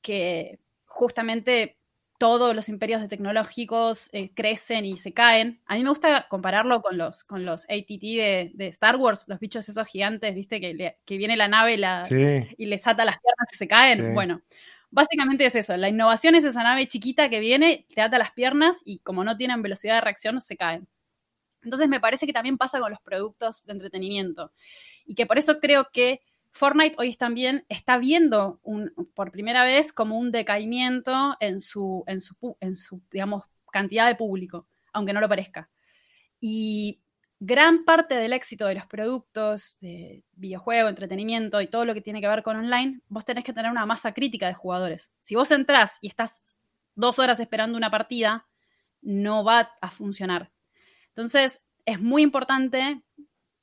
[0.00, 1.77] que justamente
[2.18, 5.60] todos los imperios de tecnológicos eh, crecen y se caen.
[5.66, 9.38] A mí me gusta compararlo con los, con los ATT de, de Star Wars, los
[9.38, 12.16] bichos esos gigantes, viste, que, le- que viene la nave y, la, Sí.
[12.56, 13.96] y les ata las piernas y se caen.
[13.98, 14.02] Sí.
[14.14, 14.42] Bueno,
[14.90, 15.76] básicamente es eso.
[15.76, 19.36] La innovación es esa nave chiquita que viene, te ata las piernas y como no
[19.36, 20.88] tienen velocidad de reacción, se caen.
[21.62, 24.52] Entonces me parece que también pasa con los productos de entretenimiento.
[25.06, 26.20] Y que por eso creo que
[26.50, 28.60] Fortnite hoy también está viendo
[29.14, 34.14] por primera vez como un decaimiento en su, en su, en su, digamos, cantidad de
[34.14, 35.70] público, aunque no lo parezca.
[36.40, 37.00] Y
[37.40, 42.20] gran parte del éxito de los productos de videojuego, entretenimiento y todo lo que tiene
[42.20, 45.12] que ver con online, vos tenés que tener una masa crítica de jugadores.
[45.20, 46.42] Si vos entrás y estás
[46.94, 48.46] dos horas esperando una partida,
[49.02, 50.50] no va a funcionar.
[51.10, 53.02] Entonces, es muy importante.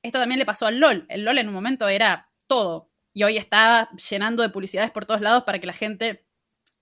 [0.02, 1.06] Esto también le pasó al LOL.
[1.10, 2.90] El LOL en un momento era todo.
[3.14, 6.26] Y hoy está llenando de publicidades por todos lados para que la gente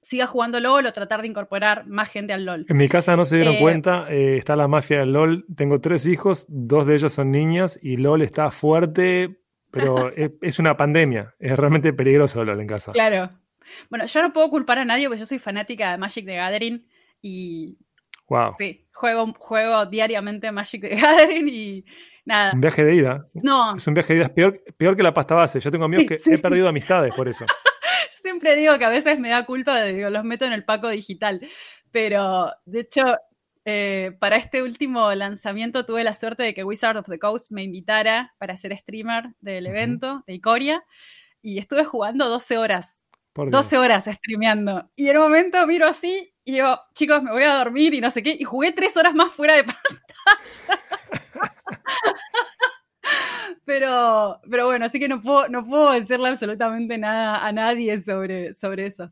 [0.02, 2.65] siga jugando LOL o tratar de incorporar más gente al LOL.
[2.67, 5.45] En mi casa no se dieron Eh, cuenta, eh, está la mafia del LOL.
[5.56, 9.39] Tengo tres hijos, dos de ellos son niñas y LOL está fuerte,
[9.71, 11.36] pero es, es una pandemia.
[11.39, 12.91] Es realmente peligroso LOL en casa.
[12.91, 13.30] Claro.
[13.89, 16.86] Bueno, yo no puedo culpar a nadie porque yo soy fanática de Magic the Gathering
[17.21, 17.78] y
[18.28, 18.52] Wow.
[18.58, 21.86] Sí, juego, juego diariamente Magic the Gathering y
[22.25, 22.51] nada.
[22.53, 23.25] Un viaje de ida.
[23.41, 25.59] No, Es un viaje de ida, es peor, peor que la pasta base.
[25.59, 26.41] Yo tengo amigos que Sí, he sí.
[26.41, 27.45] perdido amistades por eso.
[28.17, 30.89] siempre digo que a veces me da culpa de digo, los meto en el paco
[30.89, 31.41] digital.
[31.91, 33.17] Pero de hecho,
[33.65, 37.63] eh, para este último lanzamiento tuve la suerte de que Wizard of the Coast me
[37.63, 40.83] invitara para ser streamer del evento de Icoria.
[41.41, 43.01] Y estuve jugando 12 horas.
[43.33, 43.63] Por Dios.
[43.65, 44.89] 12 horas streameando.
[44.95, 48.09] Y en un momento miro así y digo, chicos, me voy a dormir y no
[48.12, 48.36] sé qué.
[48.39, 51.01] Y jugué 3 horas más fuera de pantalla.
[53.65, 58.54] pero, pero bueno, así que no puedo, no puedo decirle absolutamente nada a nadie sobre,
[58.54, 59.12] sobre eso.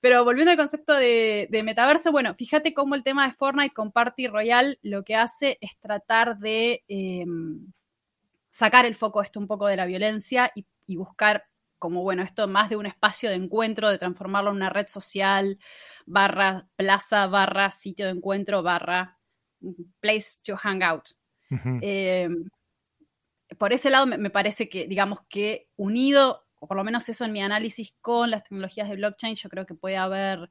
[0.00, 4.26] Pero volviendo al concepto de, metaverso, bueno, fíjate cómo el tema de Fortnite con Party
[4.26, 7.24] Royale lo que hace es tratar de eh,
[8.50, 11.44] sacar el foco esto un poco de la violencia y, y buscar
[11.78, 15.58] como, bueno, esto más de un espacio de encuentro, de transformarlo en una red social,
[16.06, 19.18] barra plaza, barra sitio de encuentro, barra
[20.00, 21.08] place to hang out.
[21.80, 22.28] Eh,
[23.58, 27.24] por ese lado me, me parece que, digamos que unido, o por lo menos eso
[27.24, 30.50] en mi análisis con las tecnologías de blockchain, yo creo que puede haber,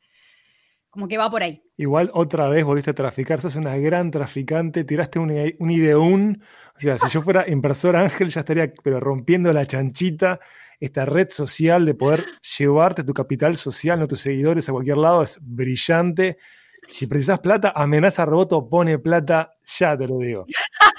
[0.89, 1.63] como que va por ahí.
[1.77, 6.43] Igual otra vez volviste a traficar, sos una gran traficante, tiraste un, un ideún.
[6.75, 10.39] O sea, si yo fuera inversor ángel, ya estaría pero rompiendo la chanchita.
[10.79, 12.25] Esta red social de poder
[12.57, 16.37] llevarte tu capital social, no tus seguidores a cualquier lado, es brillante.
[16.87, 20.45] Si precisas plata, amenaza roboto, pone plata, ya te lo digo.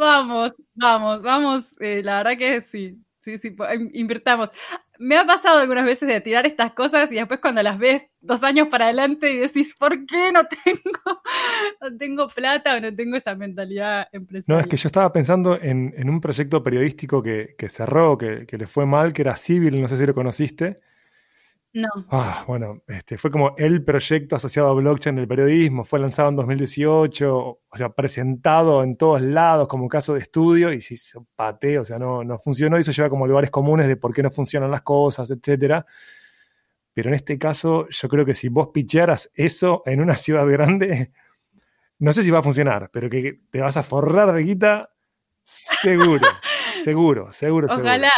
[0.00, 1.74] Vamos, vamos, vamos.
[1.80, 3.54] eh, la verdad que sí, sí, sí,
[3.92, 4.50] invirtamos.
[4.98, 8.42] Me ha pasado algunas veces de tirar estas cosas y después cuando las ves dos
[8.42, 11.22] años para adelante y decís, ¿por qué no tengo,
[11.80, 14.08] no tengo plata o no tengo esa mentalidad
[14.46, 14.58] No, empresarial?
[14.58, 18.58] es que yo estaba pensando en, en un proyecto periodístico que, que cerró, que, que
[18.58, 20.80] le fue mal, que era Civil, no sé si lo conociste.
[21.72, 21.88] No.
[22.10, 26.36] Ah, bueno, este, fue como el proyecto asociado a blockchain del periodismo, fue lanzado en
[26.36, 31.78] 2018, o sea, presentado en todos lados como caso de estudio y se hizo pate,
[31.78, 34.32] o sea, no, no funcionó y eso lleva como lugares comunes de por qué no
[34.32, 35.86] funcionan las cosas, etcétera.
[36.92, 41.12] Pero en este caso, yo creo que si vos pichearas eso en una ciudad grande,
[42.00, 44.90] no sé si va a funcionar, pero que te vas a forrar de guita,
[45.40, 46.26] seguro,
[46.82, 48.08] seguro, seguro, seguro.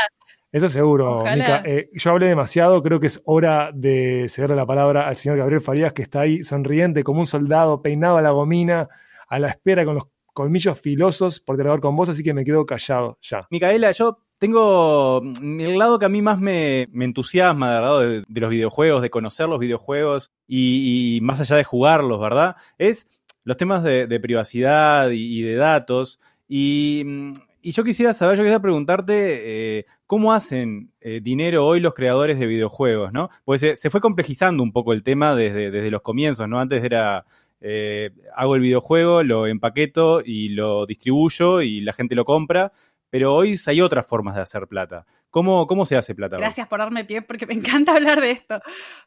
[0.52, 1.24] Eso seguro.
[1.24, 1.62] Mica.
[1.64, 5.62] Eh, yo hablé demasiado, creo que es hora de cederle la palabra al señor Gabriel
[5.62, 8.88] Farías, que está ahí sonriente como un soldado, peinado a la gomina,
[9.28, 12.66] a la espera con los colmillos filosos por dialogar con vos, así que me quedo
[12.66, 13.46] callado ya.
[13.50, 18.00] Micaela, yo tengo mm, el lado que a mí más me, me entusiasma, ¿verdad?
[18.00, 22.56] De, de los videojuegos, de conocer los videojuegos y, y más allá de jugarlos, ¿verdad?
[22.76, 23.08] Es
[23.44, 26.20] los temas de, de privacidad y, y de datos.
[26.46, 27.32] Y, mm,
[27.62, 32.38] y yo quisiera saber, yo quisiera preguntarte eh, cómo hacen eh, dinero hoy los creadores
[32.38, 33.30] de videojuegos, ¿no?
[33.44, 36.58] Pues se, fue complejizando un poco el tema desde, desde los comienzos, ¿no?
[36.58, 37.24] Antes era
[37.60, 42.72] eh, hago el videojuego, lo empaqueto y lo distribuyo y la gente lo compra,
[43.08, 45.06] pero hoy hay otras formas de hacer plata.
[45.30, 46.38] ¿Cómo, cómo se hace plata?
[46.38, 48.60] Gracias por darme pie porque me encanta hablar de esto.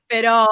[0.07, 0.47] Pero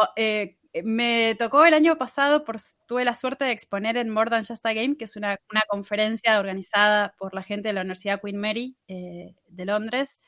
[0.84, 2.44] me tocó el año pasado,
[2.88, 5.38] tuve la suerte de exponer en More Than Just a Game, que es una,
[5.70, 10.20] conferencia organizada por la gente de la Universidad Queen Mary eh, de Londres.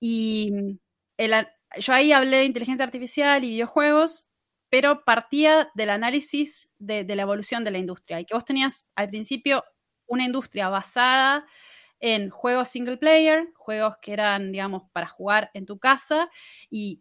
[0.00, 0.78] Y
[1.16, 1.46] el-
[1.78, 4.26] yo ahí hablé de inteligencia artificial y videojuegos,
[4.70, 8.20] pero partía del análisis de, de la evolución de la industria.
[8.20, 9.64] Y que vos tenías al principio
[10.06, 11.46] una industria basada
[12.00, 16.30] en juegos single player, juegos que eran, digamos, para jugar en tu casa
[16.70, 17.00] y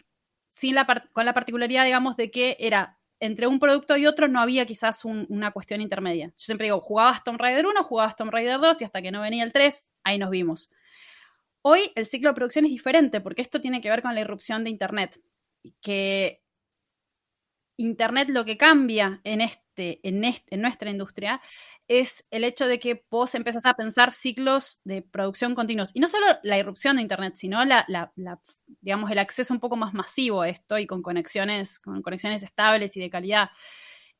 [1.13, 5.03] con la particularidad, digamos, de que era entre un producto y otro no había quizás
[5.03, 6.27] un- una cuestión intermedia.
[6.27, 9.21] Yo siempre digo, jugabas Tomb Raider 1, jugabas Tomb Raider 2 y hasta que no
[9.21, 10.69] venía el 3, ahí nos vimos.
[11.61, 14.63] Hoy el ciclo de producción es diferente porque esto tiene que ver con la irrupción
[14.63, 15.19] de Internet,
[15.81, 16.41] que
[17.79, 21.41] Internet lo que cambia en, este, en, este, en nuestra industria
[21.87, 25.91] es el hecho de que vos empezás a pensar ciclos de producción continuos.
[25.93, 28.39] Y no solo la irrupción de Internet, sino la, la, la,
[28.81, 32.97] digamos, el acceso un poco más masivo a esto y con conexiones, con conexiones estables
[32.97, 33.49] y de calidad.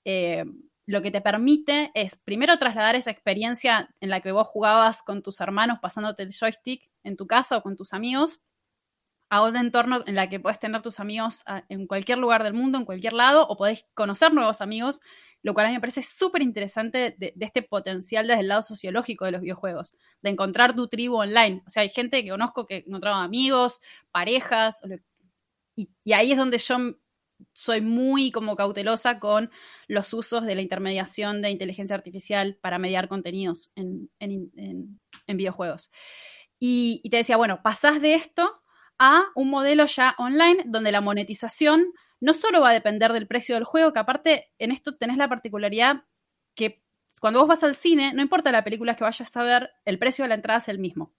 [0.05, 0.45] Eh,
[0.85, 5.21] lo que te permite es primero trasladar esa experiencia en la que vos jugabas con
[5.21, 8.39] tus hermanos pasándote el joystick en tu casa o con tus amigos
[9.29, 12.53] a un entorno en la que puedes tener tus amigos a, en cualquier lugar del
[12.53, 15.01] mundo, en cualquier lado, o podés conocer nuevos amigos,
[15.43, 19.25] lo cual a mí me parece súper interesante de, este potencial desde el lado sociológico
[19.25, 21.61] de los videojuegos, de encontrar tu tribu online.
[21.67, 24.81] O sea, hay gente que conozco que encontraba amigos, parejas,
[25.75, 26.77] y, y ahí es donde yo
[27.53, 29.49] soy muy como cautelosa con
[29.87, 35.37] los usos de la intermediación de inteligencia artificial para mediar contenidos en, en, en, en
[35.37, 35.91] videojuegos.
[36.59, 38.61] Y, y, te decía, bueno, pasás de esto
[38.99, 43.55] a un modelo ya online donde la monetización no solo va a depender del precio
[43.55, 46.03] del juego, que aparte en esto tenés la particularidad
[46.53, 46.83] que
[47.21, 50.23] cuando vos vas al cine, no importa la película que vayas a ver, el precio
[50.23, 51.13] de la entrada es el mismo.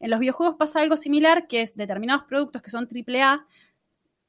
[0.00, 3.46] En los videojuegos pasa algo similar, que es determinados productos que son AAA,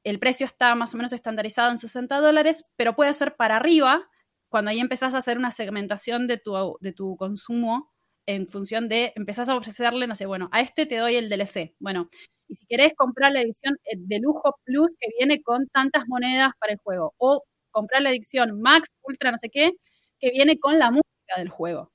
[0.04, 4.08] el precio está más o menos estandarizado en 60 dólares, pero puede ser para arriba
[4.49, 7.91] cuando ahí empezás a hacer una segmentación de tu, de tu consumo
[8.28, 11.76] en función de, empezás a ofrecerle, no sé, bueno, a este te doy el DLC.
[11.80, 12.10] Bueno,
[12.48, 16.52] y si querés comprar la edición eh, de lujo plus que viene con tantas monedas
[16.60, 19.72] para el juego, o comprar la edición max, ultra, no sé qué,
[20.20, 21.92] que viene con la música del juego.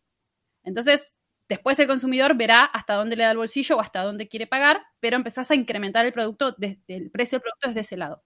[0.65, 1.15] Entonces,
[1.49, 4.83] después el consumidor verá hasta dónde le da el bolsillo o hasta dónde quiere pagar,
[5.01, 8.23] pero empezás a incrementar el producto, desde el precio del producto desde ese lado.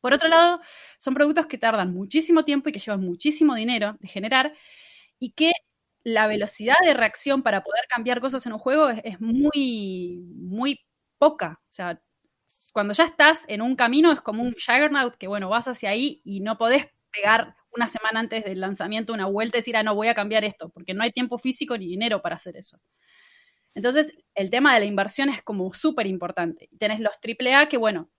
[0.00, 0.60] Por otro lado,
[0.98, 4.54] son productos que tardan muchísimo tiempo y que llevan muchísimo dinero de generar
[5.18, 5.52] y que
[6.06, 10.86] la velocidad de reacción para poder cambiar cosas en un juego es, muy, muy
[11.18, 11.58] poca.
[11.64, 12.00] O sea,
[12.72, 16.20] cuando ya estás en un camino es como un Juggernaut que, bueno, vas hacia ahí
[16.24, 19.96] y no podés pegar una semana antes del lanzamiento una vuelta y decir, ah, no,
[19.96, 22.78] voy a cambiar esto, porque no hay tiempo físico ni dinero para hacer eso.
[23.74, 26.68] Entonces, el tema de la inversión es como súper importante.
[26.78, 28.10] Tenés los AAA que, bueno,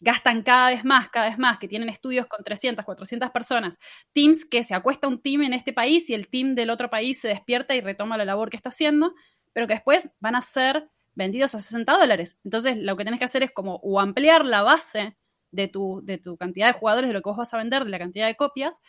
[0.00, 3.78] gastan cada vez más, cada vez más, que tienen estudios con 300, 400 personas,
[4.12, 7.20] teams que se acuesta un team en este país y el team del otro país
[7.20, 9.14] se despierta y retoma la labor que está haciendo,
[9.52, 12.38] pero que después van a ser vendidos a 60 dólares.
[12.44, 15.16] Entonces, lo que tenés que hacer es como ampliar la base
[15.50, 17.90] de tu, de tu cantidad de jugadores, de lo que vos vas a vender, de
[17.90, 18.80] la cantidad de copias,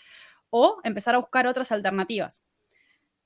[0.49, 2.41] o empezar a buscar otras alternativas.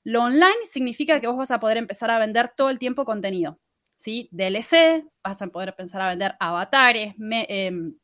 [0.04, 3.58] Lo online significa que vos vas a poder empezar a vender todo el tiempo contenido.
[3.98, 4.28] ¿Sí?
[4.32, 7.96] DLC, vas a poder empezar a vender avatares, em,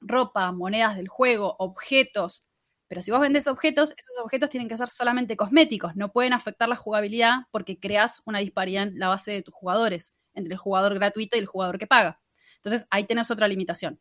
[0.00, 2.46] ropa, monedas del juego, objetos.
[2.88, 6.68] Pero si vos vendes objetos, esos objetos tienen que ser solamente cosméticos, no pueden afectar
[6.68, 10.94] la jugabilidad porque creas una disparidad en la base de tus jugadores, entre el jugador
[10.94, 12.20] gratuito y el jugador que paga.
[12.56, 14.00] Entonces ahí tenés otra limitación.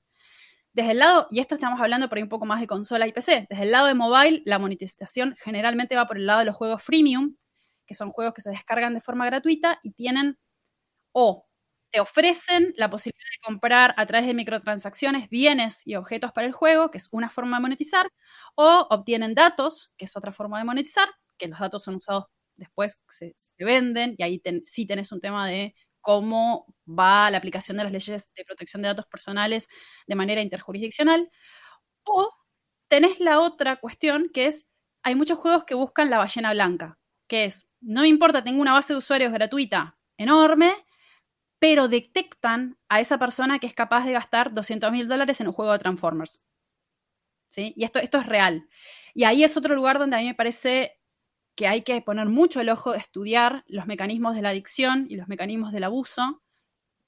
[0.73, 3.13] Desde el lado, y esto estamos hablando por ahí un poco más de consola y
[3.13, 6.55] PC, desde el lado de mobile, la monetización generalmente va por el lado de los
[6.55, 7.35] juegos freemium,
[7.85, 10.37] que son juegos que se descargan de forma gratuita y tienen
[11.13, 11.47] o
[11.91, 16.53] te ofrecen la posibilidad de comprar a través de microtransacciones bienes y objetos para el
[16.53, 18.09] juego, que es una forma de monetizar,
[18.55, 22.99] o obtienen datos, que es otra forma de monetizar, que los datos son usados después,
[23.09, 27.93] se, venden, y ahí sí tenés un tema de cómo va la aplicación de las
[27.93, 29.67] leyes de protección de datos personales
[30.07, 31.29] de manera interjurisdiccional.
[32.05, 32.31] O
[32.87, 34.65] tenés la otra cuestión que es,
[35.03, 36.97] hay muchos juegos que buscan la ballena blanca,
[37.27, 40.75] que es, no me importa, tengo una base de usuarios gratuita enorme,
[41.63, 45.53] pero detectan a esa persona que es capaz de gastar 200 mil dólares en un
[45.53, 46.41] juego de Transformers.
[47.47, 47.73] ¿Sí?
[47.77, 48.67] Y esto, esto es real.
[49.13, 50.99] Y ahí es otro lugar donde a mí me parece
[51.55, 55.29] que hay que poner mucho el ojo estudiar los mecanismos de la adicción y los
[55.29, 56.43] mecanismos del abuso,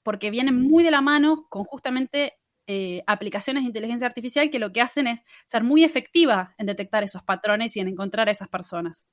[0.02, 4.72] porque vienen muy de la mano con justamente eh, aplicaciones de inteligencia artificial que lo
[4.72, 8.48] que hacen es ser muy efectiva en detectar esos patrones y en encontrar a esas
[8.48, 9.06] personas.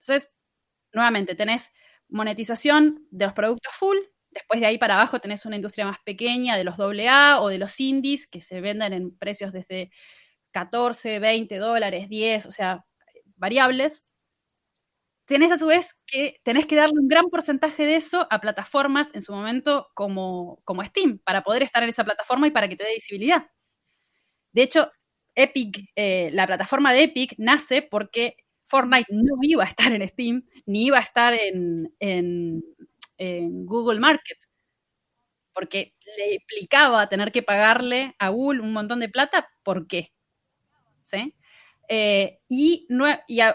[0.00, 0.34] Entonces,
[0.92, 1.70] nuevamente, tenés
[2.08, 3.96] monetización de los productos full,
[4.30, 7.58] después de ahí para abajo tenés una industria más pequeña de los AA o de
[7.58, 9.90] los indies que se venden en precios desde
[10.52, 12.84] 14, 20 dólares, 10, o sea,
[13.36, 14.04] variables
[15.30, 19.14] tenés a su vez que tenés que darle un gran porcentaje de eso a plataformas
[19.14, 22.74] en su momento como, como Steam, para poder estar en esa plataforma y para que
[22.74, 23.46] te dé visibilidad.
[24.52, 24.90] De hecho,
[25.36, 30.46] Epic, eh, la plataforma de Epic nace porque Fortnite no iba a estar en Steam,
[30.66, 32.64] ni iba a estar en, en,
[33.50, 34.38] Google Market,
[35.52, 40.12] porque le implicaba tener que pagarle a Google un montón de plata, ¿por qué?
[41.02, 41.34] ¿Sí?
[41.88, 42.86] Eh, y,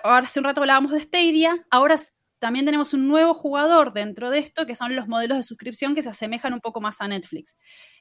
[0.03, 1.95] ahora hace un rato hablábamos de Stadia, ahora
[2.39, 6.01] también tenemos un nuevo jugador dentro de esto, que son los modelos de suscripción que
[6.01, 7.57] se asemejan un poco más a Netflix.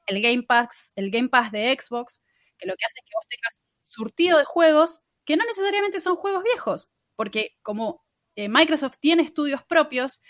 [0.07, 2.23] El Game Pass, el Game Pass de Xbox,
[2.59, 6.17] que lo que hace es que vos tengas surtido de juegos que no necesariamente son
[6.17, 8.05] juegos viejos, porque como
[8.37, 10.21] eh, Microsoft tiene estudios propios,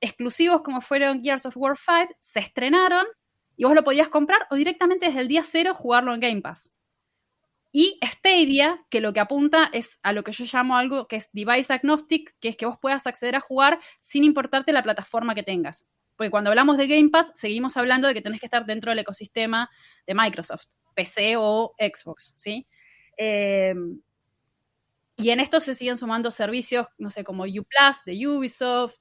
[0.00, 3.06] exclusivos como fueron Gears of War 5, se estrenaron
[3.56, 6.72] y vos lo podías comprar o directamente desde el día cero jugarlo en Game Pass.
[7.72, 11.30] Y Stadia, que lo que apunta es a lo que yo llamo algo que es
[11.32, 15.44] device agnostic, que es que vos puedas acceder a jugar sin importarte la plataforma que
[15.44, 15.86] tengas.
[16.16, 18.98] Porque cuando hablamos de Game Pass, seguimos hablando de que tenés que estar dentro del
[18.98, 19.70] ecosistema
[20.06, 22.66] de Microsoft, PC o Xbox, ¿sí?
[23.16, 23.74] Eh,
[25.16, 28.96] y en esto se siguen sumando servicios, no sé, como Uplus de Ubisoft.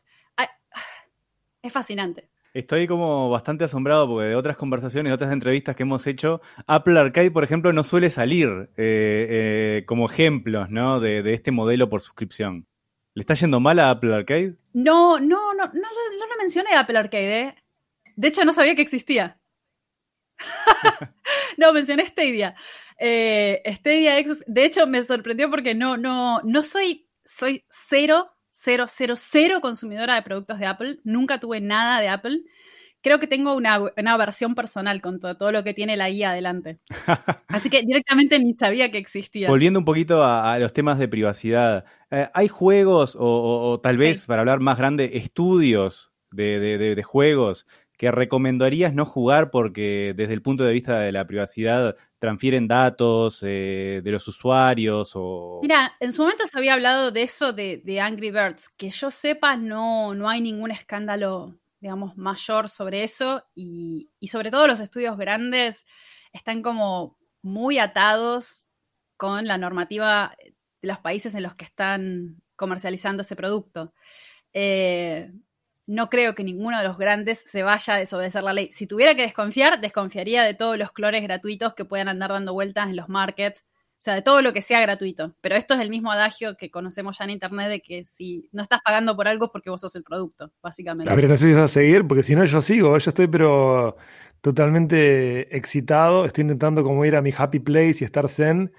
[1.62, 2.30] Es fascinante.
[2.53, 6.99] Estoy como bastante asombrado porque de otras conversaciones, de otras entrevistas que hemos hecho, Apple
[6.99, 9.28] Arcade, por ejemplo, no suele salir eh,
[9.78, 10.99] eh, como ejemplos ¿no?
[10.99, 12.68] de, este modelo por suscripción.
[13.14, 14.55] ¿Le está yendo mal a Apple Arcade?
[14.74, 17.39] No, no, no, no, no lo mencioné Apple Arcade.
[17.39, 17.55] ¿eh?
[18.16, 19.39] De hecho, no sabía que existía.
[21.57, 22.55] no, mencioné Stadia.
[22.97, 28.32] Eh, Stadia Xbox, de hecho me sorprendió porque no, no, no soy, soy cero,
[28.62, 30.99] cero, cero, cero consumidora de productos de Apple.
[31.05, 32.41] Nunca tuve nada de Apple.
[33.01, 36.32] Creo que tengo una, una versión personal con todo, todo lo que tiene la guía
[36.32, 36.80] adelante.
[37.47, 39.47] Así que directamente ni sabía que existía.
[39.47, 43.80] Volviendo un poquito a, a los temas de privacidad, eh, ¿hay juegos o, o- o
[43.80, 44.28] tal vez, Sí.
[44.28, 47.66] para hablar más grande, estudios de, de- de- de juegos
[48.00, 53.43] que recomendarías no jugar porque desde el punto de vista de la privacidad transfieren datos
[53.45, 55.60] eh, de los usuarios o...
[55.62, 58.70] Mira, en su momento se había hablado de eso de, Angry Birds.
[58.78, 63.43] Que yo sepa, no, no hay ningún escándalo, digamos, mayor sobre eso.
[63.54, 65.86] Y, y sobre todo los estudios grandes
[66.32, 68.66] están como muy atados
[69.18, 70.38] con la normativa
[70.82, 73.93] de los países en los que están comercializando ese producto.
[74.54, 75.34] Eh,
[75.90, 78.70] no creo que ninguno de los grandes se vaya a desobedecer la ley.
[78.72, 82.90] Si tuviera que desconfiar, desconfiaría de todos los clones gratuitos que puedan andar dando vueltas
[82.90, 83.64] en los markets.
[83.64, 85.34] O sea, de todo lo que sea gratuito.
[85.42, 88.62] Pero esto es el mismo adagio que conocemos ya en Internet de que si no
[88.62, 91.10] estás pagando por algo es porque vos sos el producto, básicamente.
[91.10, 93.98] Gabriel, no sé si vas a seguir, porque si no yo sigo, yo estoy pero
[94.42, 98.72] totalmente excitado, estoy intentando ir a mi happy place y estar zen,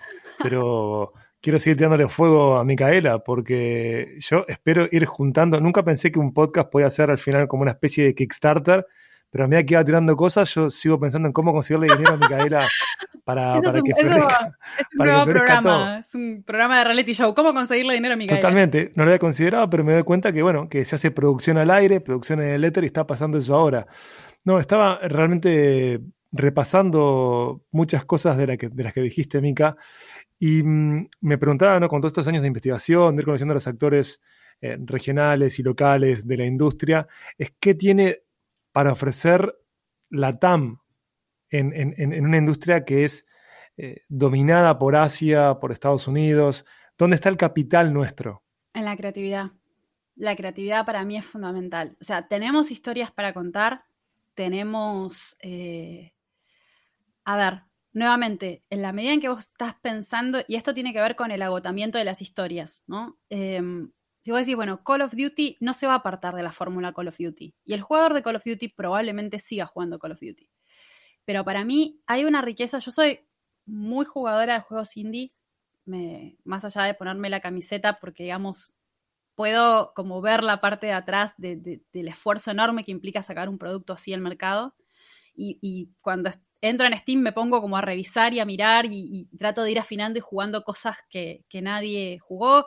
[0.42, 6.18] pero quiero seguir tirándole fuego a Micaela, porque yo espero ir juntando, nunca pensé que
[6.18, 8.86] un podcast podía ser al final como una especie de Kickstarter,
[9.30, 12.16] pero a medida que iba tirando cosas, yo sigo pensando en cómo conseguirle dinero a
[12.16, 12.58] Micaela
[13.24, 14.58] para, para es un, que eso florezca.
[14.78, 15.94] es un nuevo programa, todo.
[15.98, 17.32] es un programa de reality show.
[17.34, 18.40] ¿Cómo conseguirle dinero a Micaela?
[18.40, 21.58] Totalmente, no lo había considerado, pero me doy cuenta que, bueno, que se hace producción
[21.58, 23.86] al aire, producción en el éter y está pasando eso ahora.
[24.44, 26.00] No, estaba realmente
[26.32, 29.76] repasando muchas cosas de, la que- de las que dijiste, Mica,
[30.42, 31.88] y mm, me preguntaba, ¿no?
[31.88, 34.20] Con todos estos años de investigación, de ir conociendo a los actores
[34.62, 38.22] eh, regionales y locales de la industria, es qué tiene
[38.72, 39.54] para ofrecer
[40.08, 40.80] la TAM
[41.50, 43.28] en, una industria que es
[43.76, 46.64] eh, dominada por Asia, por Estados Unidos.
[46.96, 48.42] ¿Dónde está el capital nuestro?
[48.72, 49.50] En la creatividad.
[50.14, 51.96] La creatividad para mí es fundamental.
[52.00, 53.84] O sea, tenemos historias para contar,
[54.34, 55.36] tenemos...
[55.42, 56.12] eh,
[57.24, 57.62] A ver,
[57.92, 61.30] nuevamente, en la medida en que vos estás pensando, y esto tiene que ver con
[61.30, 63.18] el agotamiento de las historias, ¿no?
[63.30, 66.52] Em, si vos decís, bueno, Call of Duty no se va a apartar de la
[66.52, 70.12] fórmula Call of Duty, y el jugador de Call of Duty probablemente siga jugando Call
[70.12, 70.48] of Duty.
[71.24, 73.20] Pero para mí hay una riqueza, yo soy
[73.66, 75.42] muy jugadora de juegos indies,
[76.44, 78.72] más allá de ponerme la camiseta, porque digamos,
[79.34, 83.48] puedo como ver la parte de atrás de- de- del esfuerzo enorme que implica sacar
[83.48, 84.74] un producto así al mercado.
[85.34, 86.30] Y, y cuando
[86.60, 89.78] entro en Steam me pongo como a revisar y a mirar y, trato de ir
[89.78, 92.66] afinando y jugando cosas que, que nadie jugó.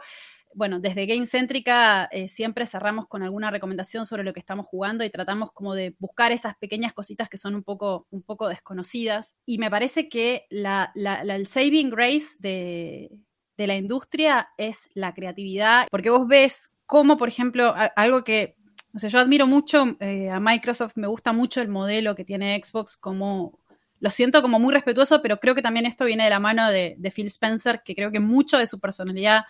[0.56, 5.04] Bueno, desde Game Céntrica eh, siempre cerramos con alguna recomendación sobre lo que estamos jugando
[5.04, 9.36] y tratamos como de buscar esas pequeñas cositas que son un poco, un poco desconocidas.
[9.46, 13.10] Y me parece que la, el saving grace de,
[13.58, 18.56] de la industria es la creatividad, porque vos ves cómo, por ejemplo, algo que,
[18.94, 22.60] o sea, yo admiro mucho eh, a Microsoft, me gusta mucho el modelo que tiene
[22.64, 23.60] Xbox, como
[24.04, 26.95] lo siento como muy respetuoso, pero creo que también esto viene de la mano de,
[26.99, 29.45] de Phil Spencer, que creo que mucho de su personalidad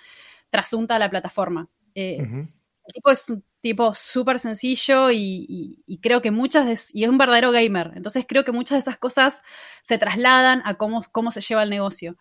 [0.51, 1.70] trasunta a la plataforma.
[1.95, 2.30] Eh,
[2.86, 7.04] el tipo es un tipo súper sencillo y, y- y creo que muchas de, y
[7.06, 7.93] es un verdadero gamer.
[7.95, 9.41] Entonces creo que muchas de esas cosas
[9.84, 12.18] se trasladan a cómo, cómo se lleva el negocio.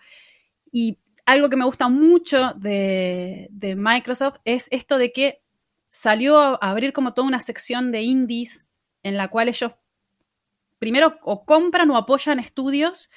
[0.72, 5.42] Y algo que me gusta mucho de, de Microsoft es esto de que
[5.88, 8.64] salió a abrir como toda una sección de indies
[9.02, 9.72] en la cual ellos
[10.82, 13.10] primero o compran o apoyan estudios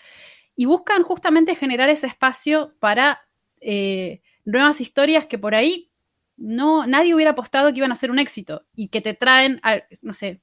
[0.56, 3.22] y buscan justamente generar ese espacio para
[3.60, 5.90] eh, nuevas historias que por ahí
[6.38, 9.82] no nadie hubiera apostado que iban a ser un éxito y que te traen, a-
[10.02, 10.42] no sé,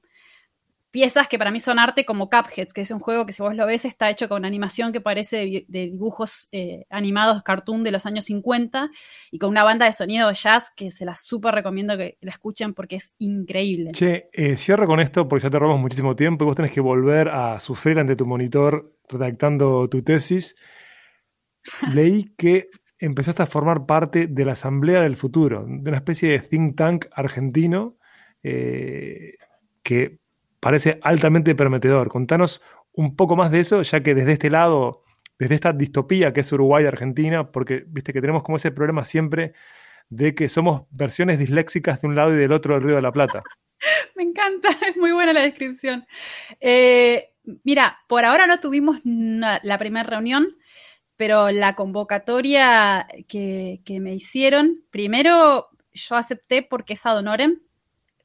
[0.93, 3.55] piezas que para mí son arte como Cuphead, que es un juego que si vos
[3.55, 8.05] lo ves está hecho con animación que parece de, dibujos eh, animados cartoon de los
[8.05, 8.91] años 50
[9.31, 12.29] y con una banda de sonido de jazz que se la súper recomiendo que la
[12.29, 13.89] escuchen porque es increíble.
[13.91, 16.79] Che, eh, cierro con esto porque ya te robamos muchísimo tiempo y vos tenés que
[16.79, 20.55] volver a sufrir ante tu monitor redactando tu tesis.
[21.91, 22.69] Leí que
[22.99, 27.05] empezaste a formar parte de la Asamblea del Futuro, de una especie de think tank
[27.15, 27.97] argentino
[28.43, 29.37] eh,
[29.81, 30.19] que
[30.63, 32.07] parece altamente prometedor.
[32.07, 32.61] Contanos
[32.93, 35.03] un poco más de eso, ya que desde este lado,
[35.37, 39.03] desde esta distopía que es Uruguay y Argentina, porque viste que tenemos como ese problema
[39.03, 39.53] siempre
[40.09, 43.11] de que somos versiones disléxicas de un lado y del otro del Río de la
[43.11, 43.43] Plata.
[44.15, 46.05] Me encanta, es muy buena la descripción.
[46.61, 47.33] Eh,
[47.63, 50.55] mira, por ahora no tuvimos la primera reunión,
[51.17, 57.59] pero la convocatoria que, que me hicieron, primero yo acepté porque es ad honorem.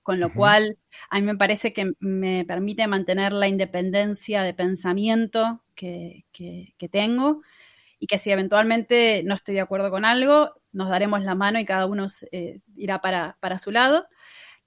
[0.09, 0.79] Con lo cual
[1.11, 6.89] a mí me parece que me permite mantener la independencia de pensamiento que, que- que
[6.89, 7.43] tengo
[7.99, 11.67] y que si eventualmente no estoy de acuerdo con algo, nos daremos la mano y
[11.67, 14.07] cada uno eh, irá para, para su lado.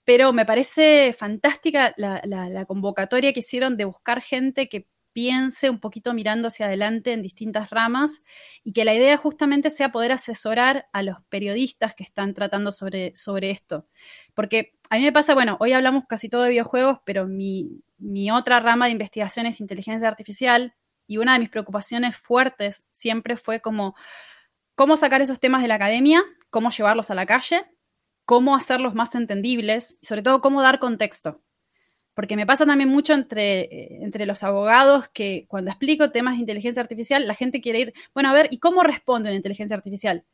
[0.05, 5.69] Pero me parece fantástica la, la- la convocatoria que hicieron de buscar gente que piense
[5.69, 8.23] un poquito mirando hacia adelante en distintas ramas
[8.63, 13.15] y que la idea justamente sea poder asesorar a los periodistas que están tratando sobre,
[13.15, 13.87] sobre esto.
[14.33, 18.31] Porque a mí me pasa, bueno, hoy hablamos casi todo de videojuegos, pero mi, mi
[18.31, 20.75] otra rama de investigación es inteligencia artificial
[21.07, 23.95] y una de mis preocupaciones fuertes siempre fue como
[24.75, 27.65] cómo sacar esos temas de la academia, cómo llevarlos a la calle,
[28.25, 31.41] cómo hacerlos más entendibles y sobre todo cómo dar contexto.
[32.13, 36.41] Porque me pasa también mucho entre, eh, entre los abogados que cuando explico temas de
[36.41, 40.25] inteligencia artificial, la gente quiere ir, bueno, a ver, ¿y cómo respondo en inteligencia artificial?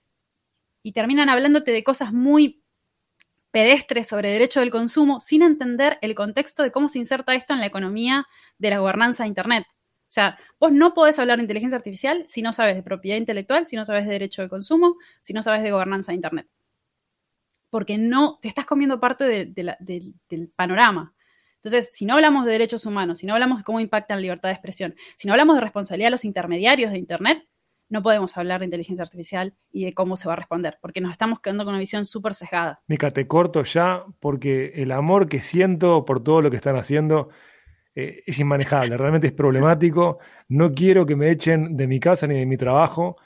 [0.83, 2.63] Y terminan hablándote de cosas muy
[3.51, 7.59] pedestres sobre derecho del consumo sin entender el contexto de cómo se inserta esto en
[7.59, 9.65] la economía de la gobernanza de Internet.
[10.07, 13.67] O sea, vos no podés hablar de inteligencia artificial si no sabes de propiedad intelectual,
[13.67, 16.47] si no sabes de derecho de consumo, si no sabes de gobernanza de Internet.
[17.69, 21.13] Porque no te estás comiendo parte del panorama.
[21.63, 24.49] Entonces, si no hablamos de derechos humanos, si no hablamos de cómo impactan la libertad
[24.49, 27.43] de expresión, si no hablamos de responsabilidad de los intermediarios de Internet,
[27.89, 31.11] no podemos hablar de inteligencia artificial y de cómo se va a responder, porque nos
[31.11, 32.81] estamos quedando con una visión súper sesgada.
[32.87, 37.29] Mica, te corto ya porque el amor que siento por todo lo que están haciendo
[37.95, 40.19] eh, es inmanejable, realmente es problemático.
[40.49, 43.17] No quiero que me echen de mi casa ni de mi trabajo,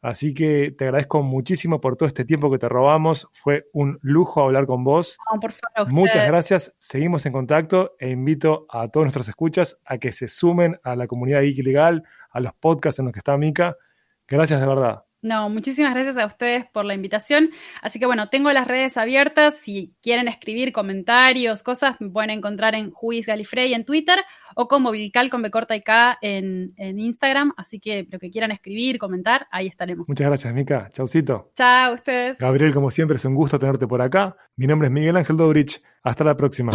[0.00, 3.28] así que te agradezco muchísimo por todo este tiempo que te robamos.
[3.32, 5.18] Fue un lujo hablar con vos.
[5.32, 9.80] No, por favor, a Muchas gracias, seguimos en contacto e invito a todos nuestros escuchas
[9.84, 13.20] a que se sumen a la comunidad Geek Legal, a los podcasts en los que
[13.20, 13.76] está Mica.
[14.26, 15.04] Gracias de verdad.
[15.22, 17.50] No, muchísimas gracias a ustedes por la invitación.
[17.82, 19.58] Así que bueno, tengo las redes abiertas.
[19.58, 24.18] Si quieren escribir comentarios, cosas, me pueden encontrar en Juiz Galifrey en Twitter
[24.56, 27.52] o como Vilcal con B corta y K en, en Instagram.
[27.56, 30.08] Así que lo que quieran escribir, comentar, ahí estaremos.
[30.08, 30.88] Muchas gracias, Mica.
[30.92, 31.50] Chaucito.
[31.54, 32.38] Chao, ustedes.
[32.38, 34.36] Gabriel, como siempre, es un gusto tenerte por acá.
[34.56, 35.82] Mi nombre es Miguel Ángel Dobrich.
[36.02, 36.72] Hasta la próxima.